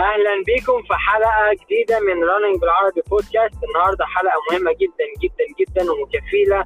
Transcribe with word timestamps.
أهلا 0.00 0.44
بيكم 0.46 0.82
في 0.82 0.94
حلقة 0.94 1.64
جديدة 1.64 2.00
من 2.00 2.24
راننج 2.24 2.60
بالعربي 2.60 3.00
بودكاست 3.10 3.64
النهارده 3.68 4.04
حلقة 4.04 4.38
مهمة 4.50 4.72
جدا 4.72 5.06
جدا 5.22 5.44
جدا 5.60 5.92
ومكفيلة 5.92 6.60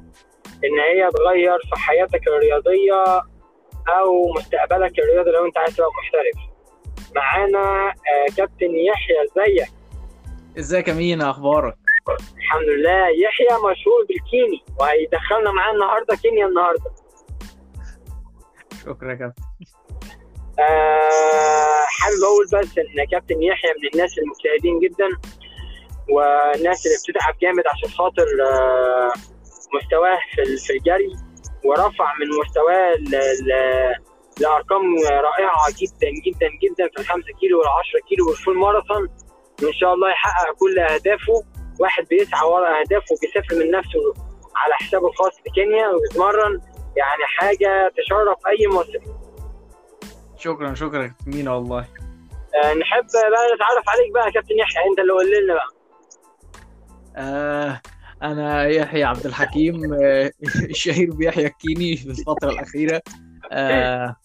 إن 0.65 0.79
هي 0.79 1.09
تغير 1.11 1.59
في 1.59 1.79
حياتك 1.79 2.27
الرياضية 2.27 3.21
أو 3.99 4.33
مستقبلك 4.37 4.99
الرياضي 4.99 5.31
لو 5.31 5.45
أنت 5.45 5.57
عايز 5.57 5.75
تبقى 5.75 5.89
محترف. 5.99 6.55
معانا 7.15 7.89
آه، 7.89 8.35
كابتن 8.37 8.75
يحيى. 8.75 9.15
إزيك؟ 9.23 9.67
إزيك 10.59 10.87
يا 10.87 11.29
أخبارك؟ 11.29 11.75
الحمد 12.37 12.67
لله. 12.77 13.07
يحيى 13.07 13.57
مشهور 13.57 14.05
بالكيني 14.09 14.63
وهيدخلنا 14.79 15.51
معاه 15.51 15.73
النهارده 15.73 16.15
كينيا 16.15 16.45
النهارده. 16.45 16.91
شكرا 18.85 19.09
يا 19.11 19.15
كابتن. 19.15 19.43
آه، 20.59 21.54
حابب 21.99 22.23
أقول 22.23 22.45
بس 22.45 22.77
إن 22.77 23.05
كابتن 23.11 23.43
يحيى 23.43 23.71
من 23.81 23.89
الناس 23.93 24.11
المجتهدين 24.17 24.79
جدا 24.79 25.09
والناس 26.09 26.85
اللي 26.85 26.97
بتتعب 27.03 27.35
جامد 27.41 27.63
عشان 27.73 27.89
خاطر 27.89 28.25
آه، 28.51 29.11
مستواه 29.75 30.17
في 30.35 30.41
ال- 30.41 30.75
الجري 30.77 31.15
ورفع 31.65 32.13
من 32.19 32.27
مستواه 32.39 32.95
لأرقام 34.41 34.83
رائعة 35.09 35.67
جدا 35.81 36.09
جدا 36.25 36.47
جدا 36.63 36.89
في 36.95 37.01
الخمسة 37.01 37.27
كيلو 37.39 37.59
والعشرة 37.59 37.99
كيلو 38.09 38.27
والفول 38.29 38.57
ماراثون. 38.57 39.09
وان 39.63 39.73
شاء 39.73 39.93
الله 39.93 40.09
يحقق 40.11 40.53
كل 40.59 40.79
أهدافه. 40.79 41.43
واحد 41.79 42.07
بيسعى 42.09 42.47
ورا 42.47 42.79
أهدافه 42.79 43.15
وبيسافر 43.15 43.55
من 43.65 43.71
نفسه 43.71 43.99
على 44.55 44.73
حسابه 44.73 45.07
الخاص 45.07 45.31
في 45.43 45.49
كينيا 45.55 45.87
وبيتمرن 45.89 46.61
يعني 46.97 47.23
حاجة 47.37 47.91
تشرف 47.97 48.37
أي 48.47 48.67
مصري. 48.67 48.99
شكرا 50.45 50.73
شكرا. 50.73 51.03
يا 51.03 51.07
كابتن 51.07 51.31
مينا 51.31 51.51
والله. 51.51 51.79
آه، 51.79 52.73
نحب 52.73 53.05
بقى 53.13 53.55
نتعرف 53.55 53.89
عليك 53.89 54.13
بقى 54.13 54.25
يا 54.25 54.31
كابتن 54.31 54.55
يحيى 54.57 54.83
انت 54.91 54.99
اللي 54.99 55.13
قول 55.13 55.25
لنا 55.25 55.53
بقى. 55.53 55.75
آه 57.17 57.81
أنا 58.23 58.65
يحيى 58.67 59.03
عبد 59.03 59.25
الحكيم 59.25 59.93
آه 59.93 60.31
الشهير 60.69 61.11
بيحيى 61.13 61.47
الكيني 61.47 61.97
في 61.97 62.09
الفترة 62.09 62.49
الأخيرة. 62.49 63.01
آه 63.51 64.15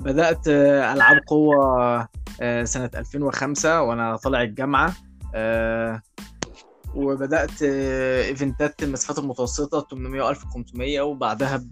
بدأت 0.00 0.48
آه 0.48 0.92
ألعاب 0.92 1.20
قوة 1.26 2.08
آه 2.40 2.64
سنة 2.64 2.90
2005 2.94 3.82
وأنا 3.82 4.16
طالع 4.16 4.42
الجامعة. 4.42 4.94
آه 5.34 6.02
وبدأت 6.94 7.62
آه 7.62 8.22
إيفنتات 8.24 8.82
المسافات 8.82 9.18
المتوسطة 9.18 9.86
800 9.90 10.30
1500 10.30 11.00
وبعدها 11.00 11.64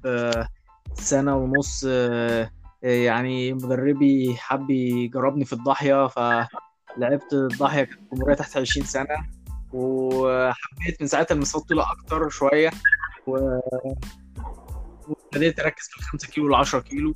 بسنة 0.99 1.37
ونص 1.37 1.85
آه 1.89 2.51
يعني 2.83 3.53
مدربي 3.53 4.35
حب 4.39 4.71
يجربني 4.71 5.45
في 5.45 5.53
الضاحية 5.53 6.07
فلعبت 6.07 7.33
الضاحية 7.33 7.85
كانت 7.85 8.01
جمهوريه 8.13 8.35
تحت 8.35 8.57
20 8.57 8.87
سنة 8.87 9.17
وحبيت 9.73 11.01
من 11.01 11.07
ساعتها 11.07 11.35
المسافات 11.35 11.69
طويله 11.69 11.93
أكتر 11.93 12.29
شوية. 12.29 12.71
وابتديت 15.09 15.61
أركز 15.61 15.89
في 15.89 15.99
الخمسة 15.99 16.29
كيلو 16.29 16.47
والعشرة 16.47 16.81
كيلو 16.81 17.15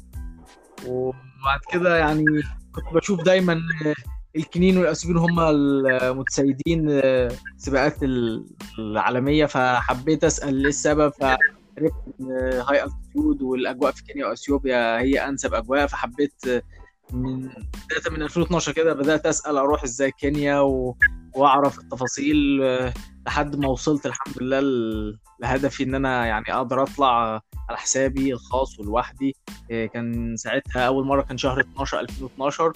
وبعد 0.86 1.60
كده 1.72 1.98
يعني 1.98 2.24
كنت 2.72 2.84
بشوف 2.94 3.22
دايما 3.22 3.60
الكينيين 4.36 4.78
والإثيوبيين 4.78 5.22
هم 5.22 5.40
المتسيدين 5.40 7.00
سباقات 7.56 7.96
العالمية 8.78 9.46
فحبيت 9.46 10.24
أسأل 10.24 10.58
إيه 10.58 10.66
السبب 10.66 11.12
فعرفت 11.20 11.94
high 12.68 12.82
altitude 13.16 13.42
والأجواء 13.42 13.92
في 13.92 14.04
كينيا 14.04 14.26
وأثيوبيا 14.26 15.00
هي 15.00 15.28
أنسب 15.28 15.54
أجواء 15.54 15.86
فحبيت 15.86 16.44
من 17.12 17.38
بداية 17.48 18.10
من 18.10 18.22
2012 18.22 18.72
كده 18.72 18.92
بدأت 18.94 19.26
أسأل 19.26 19.56
أروح 19.56 19.82
إزاي 19.84 20.10
كينيا 20.10 20.60
و... 20.60 20.96
وأعرف 21.34 21.78
التفاصيل 21.78 22.36
لحد 23.26 23.56
ما 23.56 23.68
وصلت 23.68 24.06
الحمد 24.06 24.42
لله 24.42 24.60
ل- 24.60 25.18
لهدفي 25.40 25.82
إن 25.84 25.94
أنا 25.94 26.26
يعني 26.26 26.44
أقدر 26.54 26.82
أطلع 26.82 27.40
على 27.68 27.78
حسابي 27.78 28.32
الخاص 28.32 28.80
ولوحدي. 28.80 29.36
آه، 29.70 29.86
كان 29.86 30.36
ساعتها 30.36 30.86
أول 30.86 31.06
مرة 31.06 31.22
كان 31.22 31.38
شهر 31.38 31.60
12 31.60 32.00
2012 32.00 32.72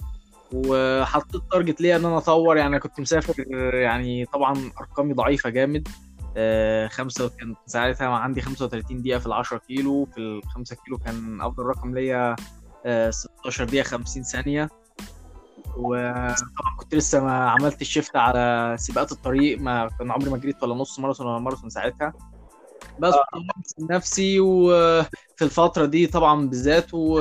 وحطيت 0.53 1.41
target 1.51 1.81
ليا 1.81 1.95
إن 1.95 2.05
أنا 2.05 2.17
أطور. 2.17 2.57
يعني 2.57 2.79
كنت 2.79 2.99
مسافر 2.99 3.33
يعني 3.73 4.25
طبعا 4.25 4.71
أرقامي 4.81 5.13
ضعيفة 5.13 5.49
جامد. 5.49 5.87
آه، 6.37 6.87
خمسة 6.87 7.29
كان 7.29 7.55
ساعتها 7.65 8.07
عندي 8.07 8.41
35 8.41 9.01
دقيقة 9.01 9.19
في 9.19 9.25
ال 9.25 9.33
10 9.33 9.57
كيلو 9.57 10.05
في 10.05 10.17
ال 10.17 10.41
5 10.43 10.75
كيلو 10.75 10.97
كان 10.97 11.41
أفضل 11.41 11.63
رقم 11.63 11.95
ليا 11.95 12.35
آه، 12.85 13.09
16 13.09 13.63
دقيقة 13.63 13.83
50 13.83 14.23
ثانية. 14.23 14.69
وطبعا 15.77 16.75
كنت 16.79 16.95
لسه 16.95 17.23
ما 17.23 17.49
عملت 17.49 17.81
ال 17.81 17.87
shift 17.87 18.15
على 18.15 18.75
سباقات 18.79 19.11
الطريق 19.11 19.59
ما 19.59 19.89
كان 19.99 20.11
عمري 20.11 20.29
ما 20.29 20.37
جريت 20.37 20.63
ولا 20.63 20.75
نص 20.75 20.99
ماراثون 20.99 21.27
ولا 21.27 21.39
ماراثون 21.39 21.69
ساعتها. 21.69 22.13
بس 22.99 23.13
آه. 23.13 23.27
نفسي 23.79 24.39
وفي 24.39 25.41
الفترة 25.41 25.85
دي 25.85 26.07
طبعا 26.07 26.47
بالذات 26.47 26.93
و... 26.93 27.19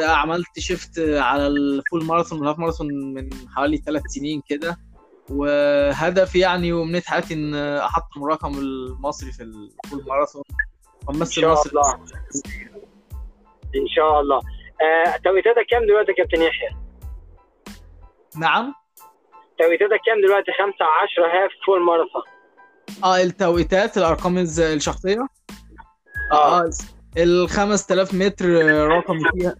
عملت 0.00 0.58
shift 0.58 0.98
على 0.98 1.46
ال 1.46 1.58
full 1.58 2.04
marathon 2.04 2.38
وال 2.38 2.45
half 2.45 2.58
marathon 2.58 3.14
من 3.14 3.30
حوالي 3.48 3.76
ثلاث 3.76 4.02
سنين 4.06 4.42
كده. 4.48 4.87
وهدفي 5.30 6.38
يعني 6.38 6.72
وأمنية 6.72 7.06
حياتي 7.06 7.34
إن 7.34 7.54
أحطم 7.54 8.24
الرقم 8.24 8.58
المصري 8.58 9.32
في 9.32 9.42
ال 9.42 9.54
full 9.54 10.04
marathon. 10.08 10.42
إن 10.50 11.06
وامثل 11.06 11.32
شاء 11.32 11.52
مصر 11.52 11.70
الله. 11.70 11.94
إن 13.76 13.88
شاء 13.96 14.20
الله. 14.20 14.40
آه، 14.82 15.16
توقيتاتك 15.24 15.66
كام 15.70 15.86
دلوقتي 15.86 16.10
يا 16.10 16.16
كابتن 16.16 16.42
يحيى؟ 16.42 16.68
نعم. 18.36 18.74
توقيتاتك 19.58 20.00
كام 20.06 20.20
دلوقتي؟ 20.26 20.52
5 20.52 20.84
10 21.02 21.26
half 21.26 21.50
full 21.66 21.82
marathon. 21.84 22.22
آه 23.04 23.22
التوقيتات 23.22 23.98
الأرقام 23.98 24.38
الشخصية. 24.58 25.26
آه. 26.32 26.60
آه 26.60 26.70
ال 27.16 27.48
5000 27.48 28.14
متر 28.14 28.44
آه، 28.46 28.86
رقمي 28.86 29.20
فيها. 29.34 29.54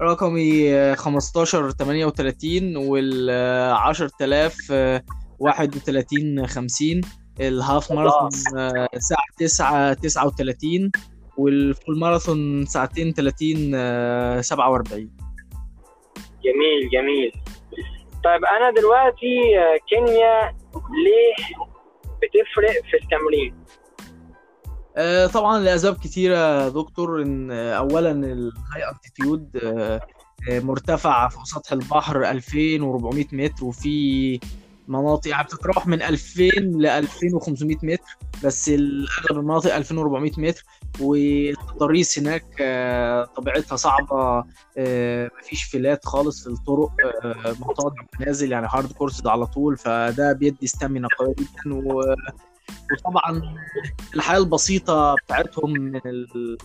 رقمي 0.00 0.74
آه، 0.74 0.94
15 0.94 1.70
38 1.70 2.76
وال 2.76 3.28
آه، 3.30 3.72
10000 3.72 4.56
آه، 4.72 5.02
31 5.38 6.46
50 6.46 7.00
ال 7.40 7.50
half 7.50 7.92
marathon 7.92 8.58
آه، 8.58 8.88
ساعة 8.98 9.26
9 9.38 9.92
39 9.94 10.90
وال 11.36 11.57
full 11.57 11.98
marathon 11.98 12.66
ساعتين 12.66 13.12
30 13.12 13.72
آه، 13.74 14.40
47 14.40 15.10
جميل 16.44 16.90
جميل. 16.92 17.32
طيب 18.24 18.44
أنا 18.44 18.70
دلوقتي 18.70 19.58
آه، 19.58 19.78
كينيا 19.88 20.56
ليه 21.04 21.56
بتفرق 22.22 22.84
في 22.90 22.96
التمرين؟ 23.02 23.54
آه، 24.98 25.26
طبعا 25.26 25.58
لأسباب 25.58 25.96
كتيرة 25.96 26.68
دكتور 26.68 27.22
إن 27.22 27.50
آه، 27.50 27.74
اولا 27.74 28.10
ال 28.10 28.90
high 28.90 29.13
altitude 29.13 29.58
مرتفع 30.48 31.28
فوق 31.28 31.44
سطح 31.44 31.72
البحر 31.72 32.30
2400 32.30 33.26
متر 33.32 33.64
وفي 33.64 34.40
مناطق 34.88 35.30
يعني 35.30 35.44
بتتراوح 35.44 35.86
من 35.86 36.02
2000 36.02 36.44
ل 36.58 36.86
2500 36.86 37.76
متر 37.82 38.18
بس 38.44 38.68
اغلب 38.68 39.08
المناطق 39.30 39.74
2400 39.74 40.32
متر 40.38 40.64
والتضاريس 41.00 42.18
هناك 42.18 42.44
آه، 42.60 43.24
طبيعتها 43.24 43.76
صعبة 43.76 44.44
آه، 44.78 45.30
مفيش 45.40 45.62
flat 45.62 46.04
خالص 46.04 46.42
في 46.42 46.50
الطرق 46.50 46.90
آه، 47.24 47.56
مطالع 47.60 48.02
منازل 48.20 48.52
يعني 48.52 48.66
hard 48.70 48.92
course 48.92 49.26
على 49.26 49.46
طول 49.46 49.76
فده 49.76 50.32
بيدي 50.32 50.66
stamina 50.66 51.08
قوية 51.18 51.34
جدا 51.38 51.74
وطبعا 52.92 53.56
الحياة 54.14 54.38
البسيطة 54.38 55.14
بتاعتهم 55.14 55.72
من 55.72 55.96
ال... 56.06 56.56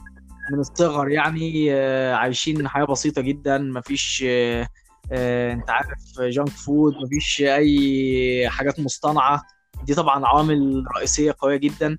من 0.51 0.59
الصغر 0.59 1.09
يعني 1.09 1.73
آه، 1.73 2.13
عايشين 2.13 2.67
حياة 2.67 2.85
بسيطة 2.85 3.21
جدا. 3.21 3.57
مفيش 3.57 4.23
آه، 4.27 4.67
آه، 5.11 5.53
أنت 5.53 5.69
عارف 5.69 6.21
junk 6.21 6.49
food 6.49 6.93
مفيش 7.03 7.41
أي 7.41 8.49
حاجات 8.49 8.79
مصطنعة. 8.79 9.41
دي 9.83 9.95
طبعا 9.95 10.25
عوامل 10.25 10.83
رئيسية 10.97 11.35
قوية 11.39 11.57
جدا. 11.57 11.97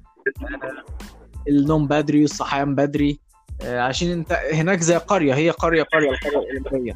النوم 1.48 1.88
بدري 1.88 2.20
والصحيان 2.20 2.74
بدري. 2.74 3.20
عشان 3.62 4.10
أنت 4.10 4.32
هناك 4.52 4.80
زي 4.80 4.96
قرية 4.96 5.34
هي 5.34 5.50
قرية 5.50 5.82
قرية 5.82 6.10
القرية 6.10 6.38
الاولمبيه 6.38 6.92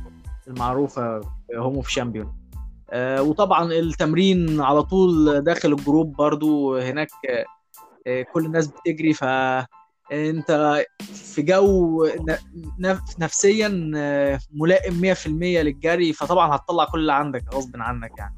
المعروفة 0.48 1.20
home 1.56 1.82
of 1.82 1.92
champions 1.92 2.47
وطبعا 2.94 3.72
التمرين 3.72 4.60
على 4.60 4.82
طول 4.82 5.40
داخل 5.40 5.72
ال 5.72 5.79
group 5.79 6.16
برضو 6.16 6.76
هناك 6.76 7.08
آه، 7.28 7.44
آه، 8.06 8.22
كل 8.22 8.46
الناس 8.46 8.66
بتجري 8.66 9.12
ف 9.12 9.24
انت 10.12 10.82
في 11.00 11.42
جو 11.42 12.06
نفسيا 13.18 13.92
آه، 13.96 14.38
ملائم 14.52 15.00
100% 15.00 15.62
للجري 15.62 16.12
فطبعا 16.12 16.56
هتطلع 16.56 16.84
كل 16.84 17.00
اللي 17.00 17.12
عندك 17.12 17.44
غصب 17.54 17.70
عنك 17.76 18.10
يعني. 18.18 18.34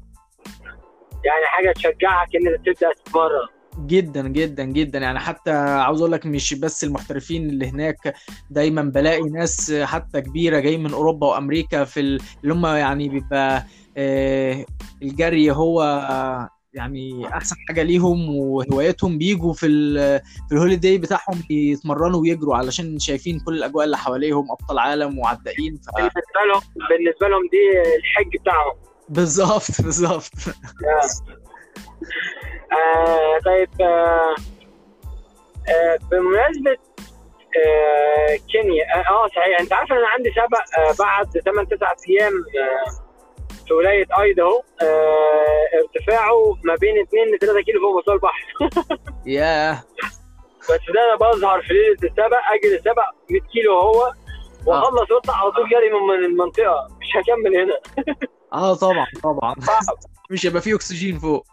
يعني 1.25 1.45
حاجة 1.45 1.71
تشجعك 1.71 2.35
إن 2.35 2.47
أنت 2.47 2.65
تبدأ 2.65 2.93
تتمرن. 2.93 3.47
جدا 3.79 4.27
جدا 4.27 4.63
جدا. 4.63 4.99
يعني 4.99 5.19
حتى 5.19 5.51
عاوز 5.51 5.99
أقول 6.01 6.11
لك 6.11 6.25
مش 6.25 6.53
بس 6.53 6.83
المحترفين 6.83 7.49
اللي 7.49 7.69
هناك 7.69 8.13
دايما 8.49 8.81
بلاقي 8.81 9.21
ناس 9.21 9.71
حتى 9.83 10.21
كبيرة 10.21 10.59
جاي 10.59 10.77
من 10.77 10.93
أوروبا 10.93 11.27
وأمريكا 11.27 11.83
في 11.83 11.99
ال- 11.99 12.19
اللي 12.43 12.53
هم 12.53 12.65
يعني 12.65 13.09
بيبقى 13.09 13.65
آه، 13.97 14.65
الجري 15.01 15.51
هو 15.51 15.81
يعني 16.73 17.27
أحسن 17.27 17.55
حاجة 17.67 17.83
ليهم 17.83 18.35
وهوايتهم 18.35 19.17
بيجوا 19.17 19.53
في 19.53 19.67
في 20.49 20.51
الهوليداي 20.55 20.97
بتاعهم 20.97 21.43
يتمرنوا 21.49 22.19
ويجروا 22.21 22.55
علشان 22.55 22.99
شايفين 22.99 23.39
كل 23.39 23.57
الأجواء 23.57 23.85
اللي 23.85 23.97
حواليهم 23.97 24.51
أبطال 24.51 24.79
عالم 24.79 25.19
وعدائين. 25.19 25.75
ف... 25.75 25.95
بالنسبة 25.95 26.21
لهم 26.53 26.61
بالنسبة 26.89 27.27
لهم 27.27 27.41
دي 27.51 27.81
الحج 27.97 28.41
بتاعهم. 28.41 28.73
بالظبط 29.09 29.81
بالظبط. 29.81 30.31
آه 32.73 33.39
طيب 33.45 33.69
آه 33.81 34.35
آه 35.69 35.99
بمناسبة 36.11 36.77
آه 37.57 38.35
كينيا 38.51 38.85
آه 39.09 39.27
صحيح 39.27 39.59
أنت 39.59 39.73
عارف 39.73 39.91
إن 39.91 39.97
أنا 39.97 40.07
عندي 40.07 40.31
سبق 40.31 40.79
آه 40.79 40.93
بعد 40.99 41.39
8 41.45 41.69
9 41.69 41.95
أيام 42.09 42.33
آه 42.33 43.11
في 43.67 43.73
ولاية 43.73 44.05
ايداهو 44.21 44.61
آه 44.81 45.65
ارتفاعه 45.83 46.57
ما 46.63 46.75
بين 46.75 46.99
2 47.01 47.27
ل 47.35 47.39
3 47.39 47.61
كيلو 47.61 47.79
فوق 47.81 47.97
مستوى 47.97 48.13
البحر. 48.15 48.45
ياه. 49.25 49.83
بس 50.61 50.79
ده 50.95 51.03
أنا 51.05 51.15
بظهر 51.15 51.61
في 51.61 51.73
ليلة 51.73 51.93
السبق 52.03 52.37
أجي 52.53 52.75
السبق 52.75 53.03
100 53.29 53.41
كيلو 53.53 53.79
هو 53.79 54.13
وأخلص 54.65 55.11
وأطلع 55.11 55.35
على 55.35 55.51
طول 55.51 55.69
جري 55.69 55.89
من 55.89 56.07
من 56.19 56.25
المنطقة. 56.25 56.87
مش 57.01 57.07
هكمل 57.15 57.57
هنا. 57.57 57.79
آه 58.53 58.75
طبعا 58.75 59.05
طبعا. 59.23 59.55
مش 60.31 60.45
هيبقى 60.45 60.61
فيه 60.61 60.75
أكسجين 60.75 61.19
فوق. 61.19 61.45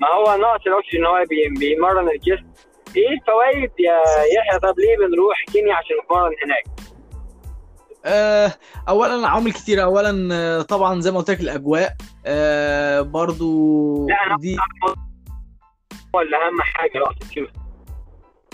ما 0.00 0.08
هو 0.08 0.36
ناقص 0.40 0.66
الأكسجين 0.66 1.00
إن 1.00 1.06
هو 1.06 1.24
بي- 1.30 1.58
بيمرن 1.58 2.08
الجسم. 2.08 2.46
إيه 2.96 3.08
الفوائد 3.20 3.70
يا 3.78 3.98
يحيى 4.36 4.58
طب 4.62 4.74
ليه 4.78 5.06
بنروح 5.06 5.44
كينيا 5.52 5.74
عشان 5.74 5.96
نتمرن 6.04 6.32
هناك؟ 6.44 6.64
آه، 8.04 8.52
اولا 8.88 9.28
عوامل 9.28 9.52
كتير. 9.52 9.82
اولا 9.82 10.28
آه، 10.34 10.62
طبعا 10.62 11.00
زي 11.00 11.10
ما 11.10 11.18
قلت 11.18 11.30
لك 11.30 11.40
الأجواء. 11.40 11.96
آه، 12.26 13.00
برضو 13.00 14.06
لا، 14.08 14.14
أنا- 14.36 14.40
دي 14.40 14.56
ولا 16.14 16.36
أهم 16.46 16.60
حاجة 16.60 17.02
كده 17.34 17.48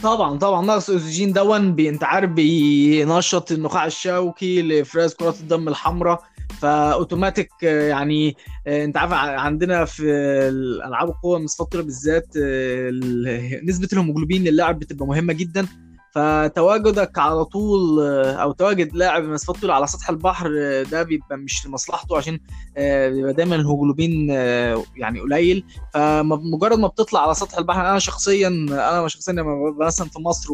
طبعا 0.03 0.39
طبعا 0.39 0.67
نقص 0.67 0.91
الأكسجين 0.91 1.33
دون 1.33 1.81
انت 1.81 2.05
عارف 2.05 2.31
بينشط 2.31 3.53
النخاع 3.53 3.87
الشوكي 3.87 4.63
لافراز 4.63 5.15
كرات 5.15 5.41
الدم 5.41 5.69
الحمراء. 5.69 6.23
فأوتوماتيك 6.61 7.51
آه، 7.65 7.89
يعني 7.89 8.37
آه، 8.67 8.85
انت 8.85 8.97
عارف 8.97 9.13
عندنا 9.13 9.85
في 9.85 10.03
الألعاب 10.49 11.09
القوة 11.09 11.47
صفات 11.47 11.77
بالذات 11.77 12.37
آه، 12.43 12.91
نسبة 13.65 13.89
الهيموجلوبين 13.93 14.45
للاعب 14.45 14.79
بتبقى 14.79 15.07
مهمة 15.07 15.33
جدا. 15.33 15.67
فتواجدك 16.15 17.19
على 17.19 17.45
طول 17.45 18.01
أو 18.27 18.53
تواجد 18.53 18.97
لاعب 18.97 19.25
مسافات 19.25 19.71
على 19.71 19.87
سطح 19.87 20.11
البحر 20.11 20.49
ده 20.91 21.03
بيبقى 21.03 21.37
مش 21.39 21.67
لمصلحته 21.67 22.17
عشان 22.17 22.39
بيبقى 23.11 23.33
دايما 23.33 23.55
الهيموجلوبين 23.55 24.31
يعني 24.97 25.21
قليل. 25.21 25.65
فمجرد 25.95 26.79
ما 26.79 26.89
بتطلع 26.89 27.23
على 27.23 27.35
سطح 27.35 27.59
البحر 27.59 27.81
أنا 27.81 27.99
شخصيا 27.99 28.49
أنا 28.71 29.09
شخصيا 29.09 29.33
لما 29.33 29.75
مثلا 29.81 30.09
في 30.09 30.19
مصر 30.19 30.49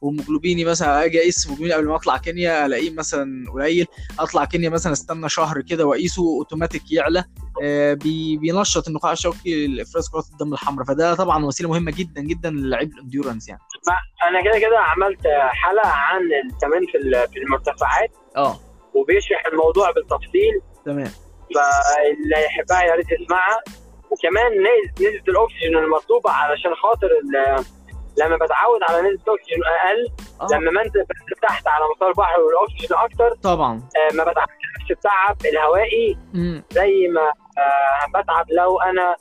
وهيموجلوبيني 0.00 0.64
مثلا 0.64 1.04
أجي 1.04 1.20
أقيس 1.20 1.46
هيموجلوبيني 1.46 1.74
قبل 1.74 1.86
ما 1.88 1.96
أطلع 1.96 2.16
كينيا 2.16 2.66
ألاقيه 2.66 2.90
مثلا 2.90 3.50
قليل. 3.52 3.86
أطلع 4.18 4.44
كينيا 4.44 4.68
مثلا 4.70 4.92
أستنى 4.92 5.28
شهر 5.28 5.60
كده 5.60 5.84
وأقيسه 5.86 6.22
اوتوماتيك 6.22 6.92
يعلى. 6.92 7.24
آه، 7.62 7.94
بي- 7.94 8.36
بينشط 8.36 8.88
النخاع 8.88 9.12
الشوكي 9.12 9.66
لافراز 9.66 10.08
كرات 10.08 10.24
الدم 10.32 10.52
الحمراء. 10.52 10.86
فده 10.86 11.14
طبعا 11.14 11.44
وسيلة 11.44 11.68
مهمة 11.70 11.92
جدا 11.96 12.20
جدا 12.20 12.50
للعيب 12.50 12.92
ال 12.92 12.98
endurance 12.98 13.48
يعني. 13.48 13.60
أنا 14.28 14.42
كده 14.44 14.58
كده 14.58 14.78
عملت 14.78 15.20
حلقة 15.50 15.88
عن 15.88 16.20
التمرين 16.52 16.86
في 16.92 17.26
في 17.32 17.38
المرتفعات. 17.38 18.10
آه. 18.36 18.60
وبيشرح 18.94 19.46
الموضوع 19.52 19.90
بالتفصيل. 19.90 20.60
تمام. 20.84 21.10
فاللي 21.54 22.44
يحبها 22.46 22.82
يا 22.82 22.94
ريت 22.94 23.06
يسمعها. 23.20 23.58
وكمان 24.10 24.52
نس- 24.52 24.90
نسبه 24.92 25.32
الاكسجين 25.32 25.76
المطلوبة 25.84 26.30
علشان 26.30 26.74
خاطر 26.74 27.08
لما 28.18 28.36
بتعود 28.36 28.80
على 28.88 28.98
نسبه 29.10 29.34
اكسجين 29.34 29.58
أقل 29.64 30.08
آه. 30.40 30.56
لما 30.56 30.70
ما 30.70 30.82
أنت 30.82 30.94
تحت 31.42 31.66
على 31.68 31.84
مستوى 31.92 32.08
البحر 32.08 32.40
والاكسجين 32.40 32.98
أكتر 32.98 33.34
طبعا 33.42 33.74
آه، 33.96 34.14
ما 34.14 34.22
بتعبش 34.24 34.90
التعب 34.90 35.36
الهوائي 35.52 36.18
مم. 36.34 36.62
زي 36.70 37.08
ما 37.08 37.20
آه، 37.62 38.20
بتعب 38.20 38.46
لو 38.50 38.80
أنا 38.80 39.16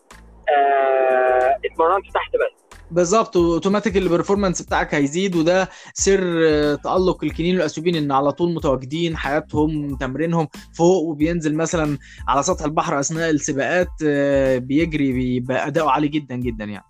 آه، 0.57 1.57
اتمرنت 1.65 2.05
تحت 2.13 2.33
بس 2.33 2.65
بالظبط 2.91 3.37
automatic 3.37 3.97
ال 3.97 4.02
performance 4.02 4.61
بتاعك 4.61 4.95
هيزيد 4.95 5.35
وده 5.35 5.69
سر 5.93 6.19
آه، 6.47 6.75
تألق 6.75 7.23
الكنين 7.23 7.55
والأسيوبين 7.55 7.95
إن 7.95 8.11
على 8.11 8.31
طول 8.31 8.53
متواجدين 8.53 9.17
حياتهم 9.17 9.95
تمرينهم 9.97 10.47
فوق 10.77 11.03
وبينزل 11.03 11.55
مثلا 11.55 11.97
على 12.27 12.43
سطح 12.43 12.65
البحر 12.65 12.99
أثناء 12.99 13.29
السباقات 13.29 13.87
آه، 14.05 14.57
بيجري 14.57 15.11
بيبقى 15.11 15.67
اداؤه 15.67 15.91
عالي 15.91 16.07
جدا 16.07 16.35
جدا 16.35 16.65
يعني 16.65 16.85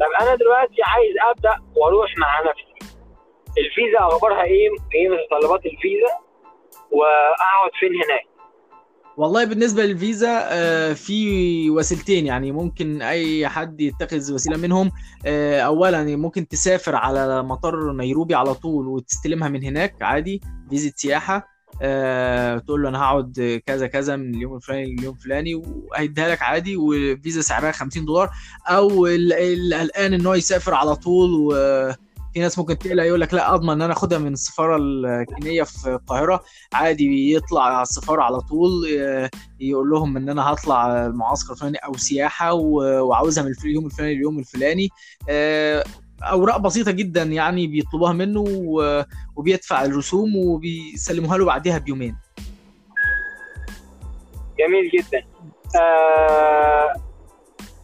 طب 0.00 0.26
أنا 0.26 0.34
دلوقتي 0.34 0.82
عايز 0.82 1.14
أبدأ 1.30 1.54
وأروح 1.76 2.10
مع 2.18 2.40
نفسي. 2.50 2.94
الفيزا 3.58 3.98
أخبارها 3.98 4.42
إيه؟ 4.42 4.68
إيه 4.94 5.08
متطلبات 5.08 5.66
الفيزا 5.66 6.12
وأقعد 6.90 7.70
فين 7.80 7.94
هناك؟ 7.94 8.28
والله 9.16 9.44
بالنسبة 9.44 9.82
للفيزا 9.82 10.40
آه، 10.42 10.92
في 10.92 11.70
وسيلتين 11.70 12.26
يعني 12.26 12.52
ممكن 12.52 13.02
أي 13.02 13.48
حد 13.48 13.80
يتخذ 13.80 14.34
وسيلة 14.34 14.56
منهم. 14.56 14.90
آه، 15.26 15.60
اولا 15.60 15.96
يعني 15.96 16.16
ممكن 16.16 16.48
تسافر 16.48 16.96
على 16.96 17.42
مطار 17.42 17.92
نيروبي 17.92 18.34
على 18.34 18.54
طول 18.54 18.88
وتستلمها 18.88 19.48
من 19.48 19.64
هناك 19.64 20.02
عادي 20.02 20.40
فيزا 20.70 20.92
سياحة. 20.96 21.57
آه، 21.82 22.58
تقول 22.58 22.82
له 22.82 22.88
أنا 22.88 22.98
هقعد 23.02 23.60
كذا 23.66 23.86
كذا 23.86 24.16
من 24.16 24.34
اليوم 24.34 24.56
الفلاني 24.56 24.94
لليوم 24.96 25.14
الفلاني 25.14 25.54
وهيديها 25.54 26.28
لك 26.28 26.42
عادي 26.42 26.76
وفيزا 26.76 27.40
سعرها 27.40 27.72
50 27.72 28.04
دولار 28.04 28.30
أو 28.66 29.06
ال- 29.06 29.32
اللي 29.32 29.76
قلقان 29.76 30.14
إن 30.14 30.26
هو 30.26 30.34
يسافر 30.34 30.74
على 30.74 30.96
طول 30.96 31.30
وفي 31.34 32.40
ناس 32.40 32.58
ممكن 32.58 32.78
تقلق 32.78 33.02
يقول 33.04 33.20
لك 33.20 33.34
لا 33.34 33.54
أضمن 33.54 33.70
إن 33.70 33.82
أنا 33.82 33.92
آخدها 33.92 34.18
من 34.18 34.32
السفارة 34.32 34.76
الكينية 34.76 35.62
في 35.62 35.88
القاهرة. 35.88 36.44
عادي 36.72 37.34
يطلع 37.34 37.62
على 37.64 37.82
السفارة 37.82 38.22
على 38.22 38.40
طول 38.40 38.70
آه، 39.00 39.30
يقول 39.60 39.90
لهم 39.90 40.16
إن 40.16 40.28
أنا 40.28 40.42
هطلع 40.52 41.06
المعسكر 41.06 41.52
الفلاني 41.52 41.76
أو 41.78 41.96
سياحة 41.96 42.52
و- 42.52 43.00
وعاوزها 43.08 43.44
من 43.44 43.52
اليوم 43.64 43.86
الفلاني 43.86 44.14
لليوم 44.14 44.38
الفلاني 44.38 44.88
آه، 45.28 45.84
أوراق 46.22 46.56
بسيطة 46.56 46.90
جدا 46.90 47.22
يعني 47.22 47.66
بيطلبوها 47.66 48.12
منه 48.12 48.44
وبيدفع 49.36 49.84
الرسوم 49.84 50.36
وبيسلموها 50.36 51.38
له 51.38 51.44
بعدها 51.44 51.78
بيومين. 51.78 52.16
جميل 54.58 54.90
جدا. 54.90 55.22
آه 55.80 57.08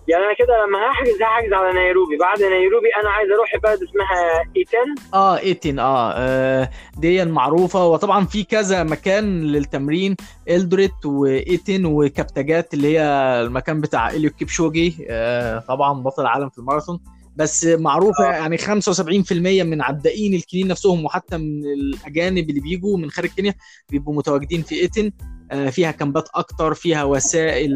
يعني 0.08 0.24
أنا 0.24 0.34
كده 0.34 0.66
لما 0.66 0.78
هحجز 0.90 1.22
هحجز 1.22 1.52
على 1.52 1.72
نيروبي. 1.72 2.16
بعد 2.16 2.42
نيروبي 2.42 2.88
أنا 3.02 3.10
عايز 3.10 3.30
أروح 3.30 3.56
بلد 3.62 3.82
اسمها 3.82 4.44
إيتن. 4.56 4.94
آه 5.14 5.36
18 5.36 5.80
آه, 5.80 6.12
آه 6.16 6.70
دي 6.96 7.24
معروفه 7.24 7.86
وطبعا 7.86 8.24
في 8.24 8.44
كذا 8.44 8.82
مكان 8.82 9.42
للتمرين 9.42 10.16
إلدوريت 10.50 10.92
وإيتن 11.06 11.84
وكابتاجات 11.84 12.74
اللي 12.74 12.98
هي 12.98 13.02
المكان 13.42 13.80
بتاع 13.80 14.10
إليود 14.10 14.30
كيبشوجي 14.30 15.06
آه 15.10 15.58
طبعا 15.58 16.02
بطل 16.02 16.22
العالم 16.22 16.48
في 16.50 16.58
الماراثون. 16.58 17.00
بس 17.36 17.64
معروفة 17.64 18.28
آه. 18.28 18.32
يعني 18.32 18.58
75% 18.58 19.32
من 19.32 19.82
عدائين 19.82 20.34
الكينيين 20.34 20.68
نفسهم 20.68 21.04
وحتى 21.04 21.36
من 21.36 21.64
الأجانب 21.64 22.50
اللي 22.50 22.60
بيجوا 22.60 22.98
من 22.98 23.10
خارج 23.10 23.28
كينيا 23.28 23.54
بيبقوا 23.90 24.14
متواجدين 24.14 24.62
في 24.62 24.88
18 24.88 25.10
آه 25.50 25.70
فيها 25.70 25.90
كامبات 25.90 26.28
أكتر 26.34 26.74
فيها 26.74 27.04
وسائل 27.04 27.72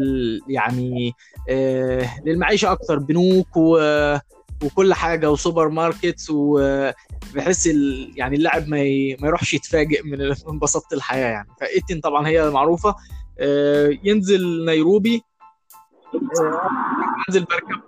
يعني 0.47 1.13
آه 1.49 2.09
للمعيشة 2.25 2.71
أكتر 2.71 2.99
بنوك 2.99 3.57
و 3.57 3.79
وكل 4.63 4.93
حاجة 4.93 5.31
و 5.31 5.69
supermarkets 5.69 6.29
وبحيث 6.29 7.67
ال... 7.67 8.13
يعني 8.15 8.35
اللاعب 8.35 8.67
ما. 8.67 8.77
ما 9.19 9.27
يروحش 9.27 9.53
يتفاجئ 9.53 10.03
من 10.03 10.33
من 10.47 10.59
بساطه 10.59 10.93
الحياة 10.93 11.29
يعني 11.29 11.47
فإيتن 11.59 11.99
طبعا 11.99 12.27
هي 12.27 12.49
معروفة 12.49 12.95
ينزل 14.03 14.65
نيروبي 14.65 15.21
ينزل 17.27 17.45
يركب 17.45 17.81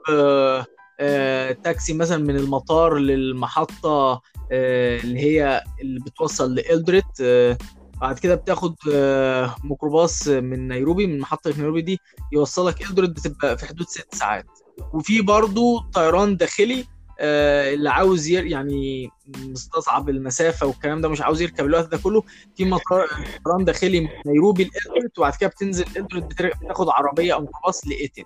تاكسي 1.64 1.94
مثلا 1.94 2.18
من 2.18 2.36
المطار 2.36 2.98
للمحطة 2.98 4.22
آه، 4.52 5.00
اللي 5.00 5.20
هي 5.20 5.64
اللي 5.82 6.00
بتوصل 6.00 6.56
لإلدريت 6.56 7.06
آه، 7.22 7.58
بعد 8.02 8.20
كده 8.20 8.36
بتاخد 8.36 8.76
آه، 8.94 9.56
ميكروباص 9.64 10.28
من 10.28 10.68
نيروبي 10.68 11.08
من 11.08 11.20
محطة 11.20 11.54
نيروبي 11.58 11.82
دي 11.82 12.00
يوصلك 12.34 12.82
إلدريت 12.90 13.10
بتبقى 13.10 13.58
في 13.58 13.66
حدود 13.66 13.88
ست 13.88 14.16
ساعات. 14.16 14.46
وفي 14.94 15.22
برضو 15.22 15.80
طيران 15.80 16.38
داخلي 16.38 16.86
آه، 17.20 17.74
اللي 17.74 17.90
عاوز 17.90 18.28
ير 18.28 18.46
يعني 18.46 19.10
مستصعب 19.38 20.10
المسافة 20.10 20.68
والكلام 20.68 21.02
ده 21.02 21.10
مش 21.10 21.22
عاوز 21.22 21.42
يركب 21.42 21.66
الوقت 21.66 21.92
ده 21.92 21.98
كله. 21.98 22.24
في 22.56 22.66
مطار 22.66 23.08
طيران 23.46 23.66
داخلي 23.66 24.00
من 24.00 24.08
نيروبي 24.28 24.64
لإلدريت 24.64 25.18
وبعد 25.20 25.36
كده 25.36 25.50
بتنزل 25.50 25.86
إلدريت 25.98 26.24
بتر- 26.24 26.54
بتاخد 26.64 26.90
عربية 26.90 27.34
أو 27.34 27.40
ميكروباص 27.42 27.88
لإيتن 27.88 28.24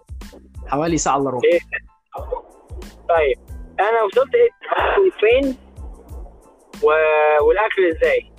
حوالي 0.67 0.97
ساعة 0.97 1.17
إلا 1.17 1.29
ربع. 1.29 1.41
طيب 3.09 3.37
أنا 3.79 4.03
وصلت 4.03 4.35
إيه؟ 4.35 4.49
فين؟ 5.19 5.55
و... 6.83 6.87
والأكل 7.47 7.85
إزاي؟ 7.95 8.31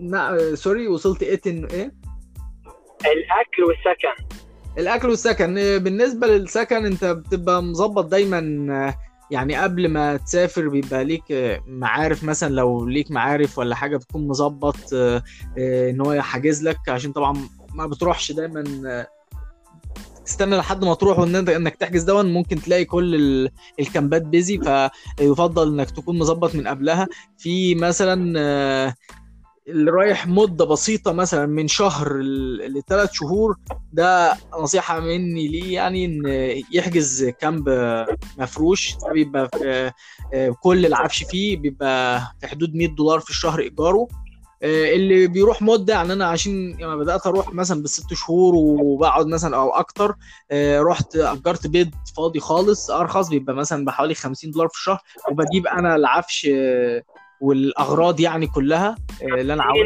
نا... 0.00 0.54
sorry 0.54 0.88
وصلت 0.88 1.22
إيه 1.22 1.40
إيه؟ 1.46 1.92
الأكل 3.06 3.64
والسكن. 3.64 4.24
الأكل 4.78 5.08
والسكن. 5.08 5.54
بالنسبة 5.54 6.26
للسكن 6.26 6.86
أنت 6.86 7.04
بتبقى 7.04 7.62
مظبط 7.62 8.04
دايما 8.04 8.40
يعني 9.30 9.56
قبل 9.56 9.88
ما 9.88 10.16
تسافر 10.16 10.68
بيبقى 10.68 11.04
ليك 11.04 11.60
معارف 11.66 12.24
مثلا 12.24 12.54
لو 12.54 12.86
ليك 12.86 13.10
معارف 13.10 13.58
ولا 13.58 13.74
حاجة 13.74 13.96
بتكون 13.96 14.28
مظبط 14.28 14.94
إن 15.58 16.00
هو 16.00 16.12
يحجز 16.12 16.68
لك 16.68 16.78
عشان 16.88 17.12
طبعا 17.12 17.36
ما 17.74 17.86
بتروحش 17.86 18.32
دايما 18.32 18.64
تستنى 20.30 20.56
لحد 20.56 20.84
ما 20.84 20.94
تروح 20.94 21.18
وإن 21.18 21.36
إنك 21.48 21.76
تحجز 21.76 22.02
دون 22.02 22.32
ممكن 22.32 22.62
تلاقي 22.62 22.84
كل 22.84 23.48
الكامبات 23.80 24.22
بيزي 24.22 24.58
فيفضل 25.18 25.68
إنك 25.72 25.90
تكون 25.90 26.18
مظبط 26.18 26.54
من 26.54 26.68
قبلها. 26.68 27.08
في 27.38 27.74
مثلا 27.74 28.94
اللي 29.68 29.90
رايح 29.90 30.26
مدة 30.26 30.64
بسيطة 30.64 31.12
مثلا 31.12 31.46
من 31.46 31.68
شهر 31.68 32.16
لثلاث 32.76 33.10
شهور 33.12 33.56
ده 33.92 34.36
نصيحة 34.60 35.00
مني 35.00 35.48
ليه 35.48 35.74
يعني 35.74 36.04
إن 36.04 36.22
يحجز 36.72 37.24
كامب 37.24 37.68
مفروش. 38.38 38.94
بيبقى 39.12 39.48
في 39.52 39.92
كل 40.62 40.86
العفش 40.86 41.22
فيه 41.24 41.56
بيبقى 41.56 42.22
في 42.40 42.46
حدود 42.46 42.74
100 42.74 42.88
دولار 42.88 43.20
في 43.20 43.30
الشهر 43.30 43.60
إيجاره. 43.60 44.08
اللي 44.62 45.26
بيروح 45.26 45.62
مده 45.62 45.92
يعني 45.94 46.12
أنا 46.12 46.26
عشان 46.26 46.76
لما 46.80 46.96
بدأت 46.96 47.26
أروح 47.26 47.54
مثلا 47.54 47.82
بالست 47.82 48.14
شهور 48.14 48.54
وبقعد 48.54 49.26
مثلا 49.26 49.56
أو 49.56 49.70
أكتر 49.70 50.14
رحت 50.78 51.16
أجرت 51.16 51.66
بيت 51.66 51.88
فاضي 52.16 52.40
خالص 52.40 52.90
ارخص 52.90 53.28
بيبقى 53.28 53.54
مثلا 53.54 53.84
بحوالي 53.84 54.14
50 54.14 54.50
دولار 54.50 54.68
في 54.68 54.74
الشهر 54.74 54.98
وبجيب 55.30 55.66
أنا 55.66 55.96
العفش 55.96 56.50
والأغراض 57.40 58.20
يعني 58.20 58.46
كلها 58.46 58.94
اللي 59.22 59.52
أنا 59.52 59.62
عاوزها. 59.62 59.84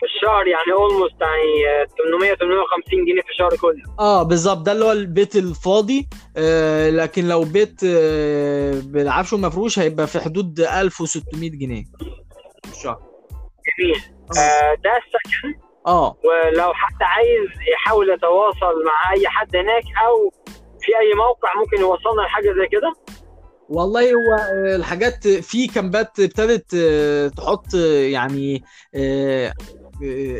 في 0.00 0.06
الشهر 0.06 0.46
يعني 0.46 0.72
اولموست 0.72 1.14
يعني 1.20 1.86
800 2.10 2.34
850 2.34 3.04
جنيه 3.04 3.22
في 3.22 3.28
الشهر 3.30 3.56
كله. 3.60 3.82
آه 3.98 4.22
بالظبط. 4.22 4.58
ده 4.66 4.72
اللي 4.72 4.84
هو 4.84 4.92
البيت 4.92 5.36
الفاضي 5.36 6.08
آه 6.36 6.90
لكن 6.90 7.28
لو 7.28 7.44
بيت 7.44 7.80
آه 7.84 8.80
بالعفش 8.84 9.34
المفروش 9.34 9.78
هيبقى 9.78 10.06
في 10.06 10.20
حدود 10.20 10.60
1600 10.60 11.50
جنيه 11.50 11.84
في 12.64 12.72
الشهر. 12.72 13.09
جميل 13.80 14.02
آه. 14.38 14.74
ده 14.84 14.90
السكن. 14.96 15.60
آه. 15.86 16.16
ولو 16.24 16.72
حد 16.74 17.02
عايز 17.02 17.48
يحاول 17.72 18.10
يتواصل 18.10 18.84
مع 18.84 19.12
أي 19.12 19.28
حد 19.28 19.56
هناك 19.56 19.82
أو 20.06 20.32
في 20.80 20.92
أي 20.98 21.14
موقع 21.14 21.48
ممكن 21.60 21.80
يوصلنا 21.80 22.22
لحاجة 22.22 22.52
زي 22.60 22.68
كده. 22.72 22.94
والله 23.68 24.12
هو 24.12 24.36
الحاجات 24.76 25.28
في 25.28 25.66
كامبات 25.66 26.20
ابتدت 26.20 26.76
تحط 27.36 27.74
يعني 27.74 28.64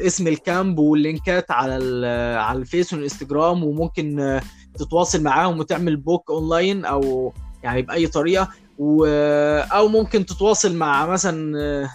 اسم 0.06 0.28
الكامب 0.28 0.78
واللينكات 0.78 1.50
على 1.50 2.06
على 2.38 2.58
الفيس 2.58 2.92
والإنستجرام 2.92 3.64
وممكن 3.64 4.40
تتواصل 4.78 5.22
معاهم 5.22 5.58
وتعمل 5.58 5.96
book 5.96 6.30
online 6.30 6.84
أو 6.84 7.32
يعني 7.62 7.82
بأي 7.82 8.06
طريقة 8.06 8.48
أو 9.72 9.88
ممكن 9.88 10.26
تتواصل 10.26 10.76
مع 10.76 11.06
مثلا 11.06 11.88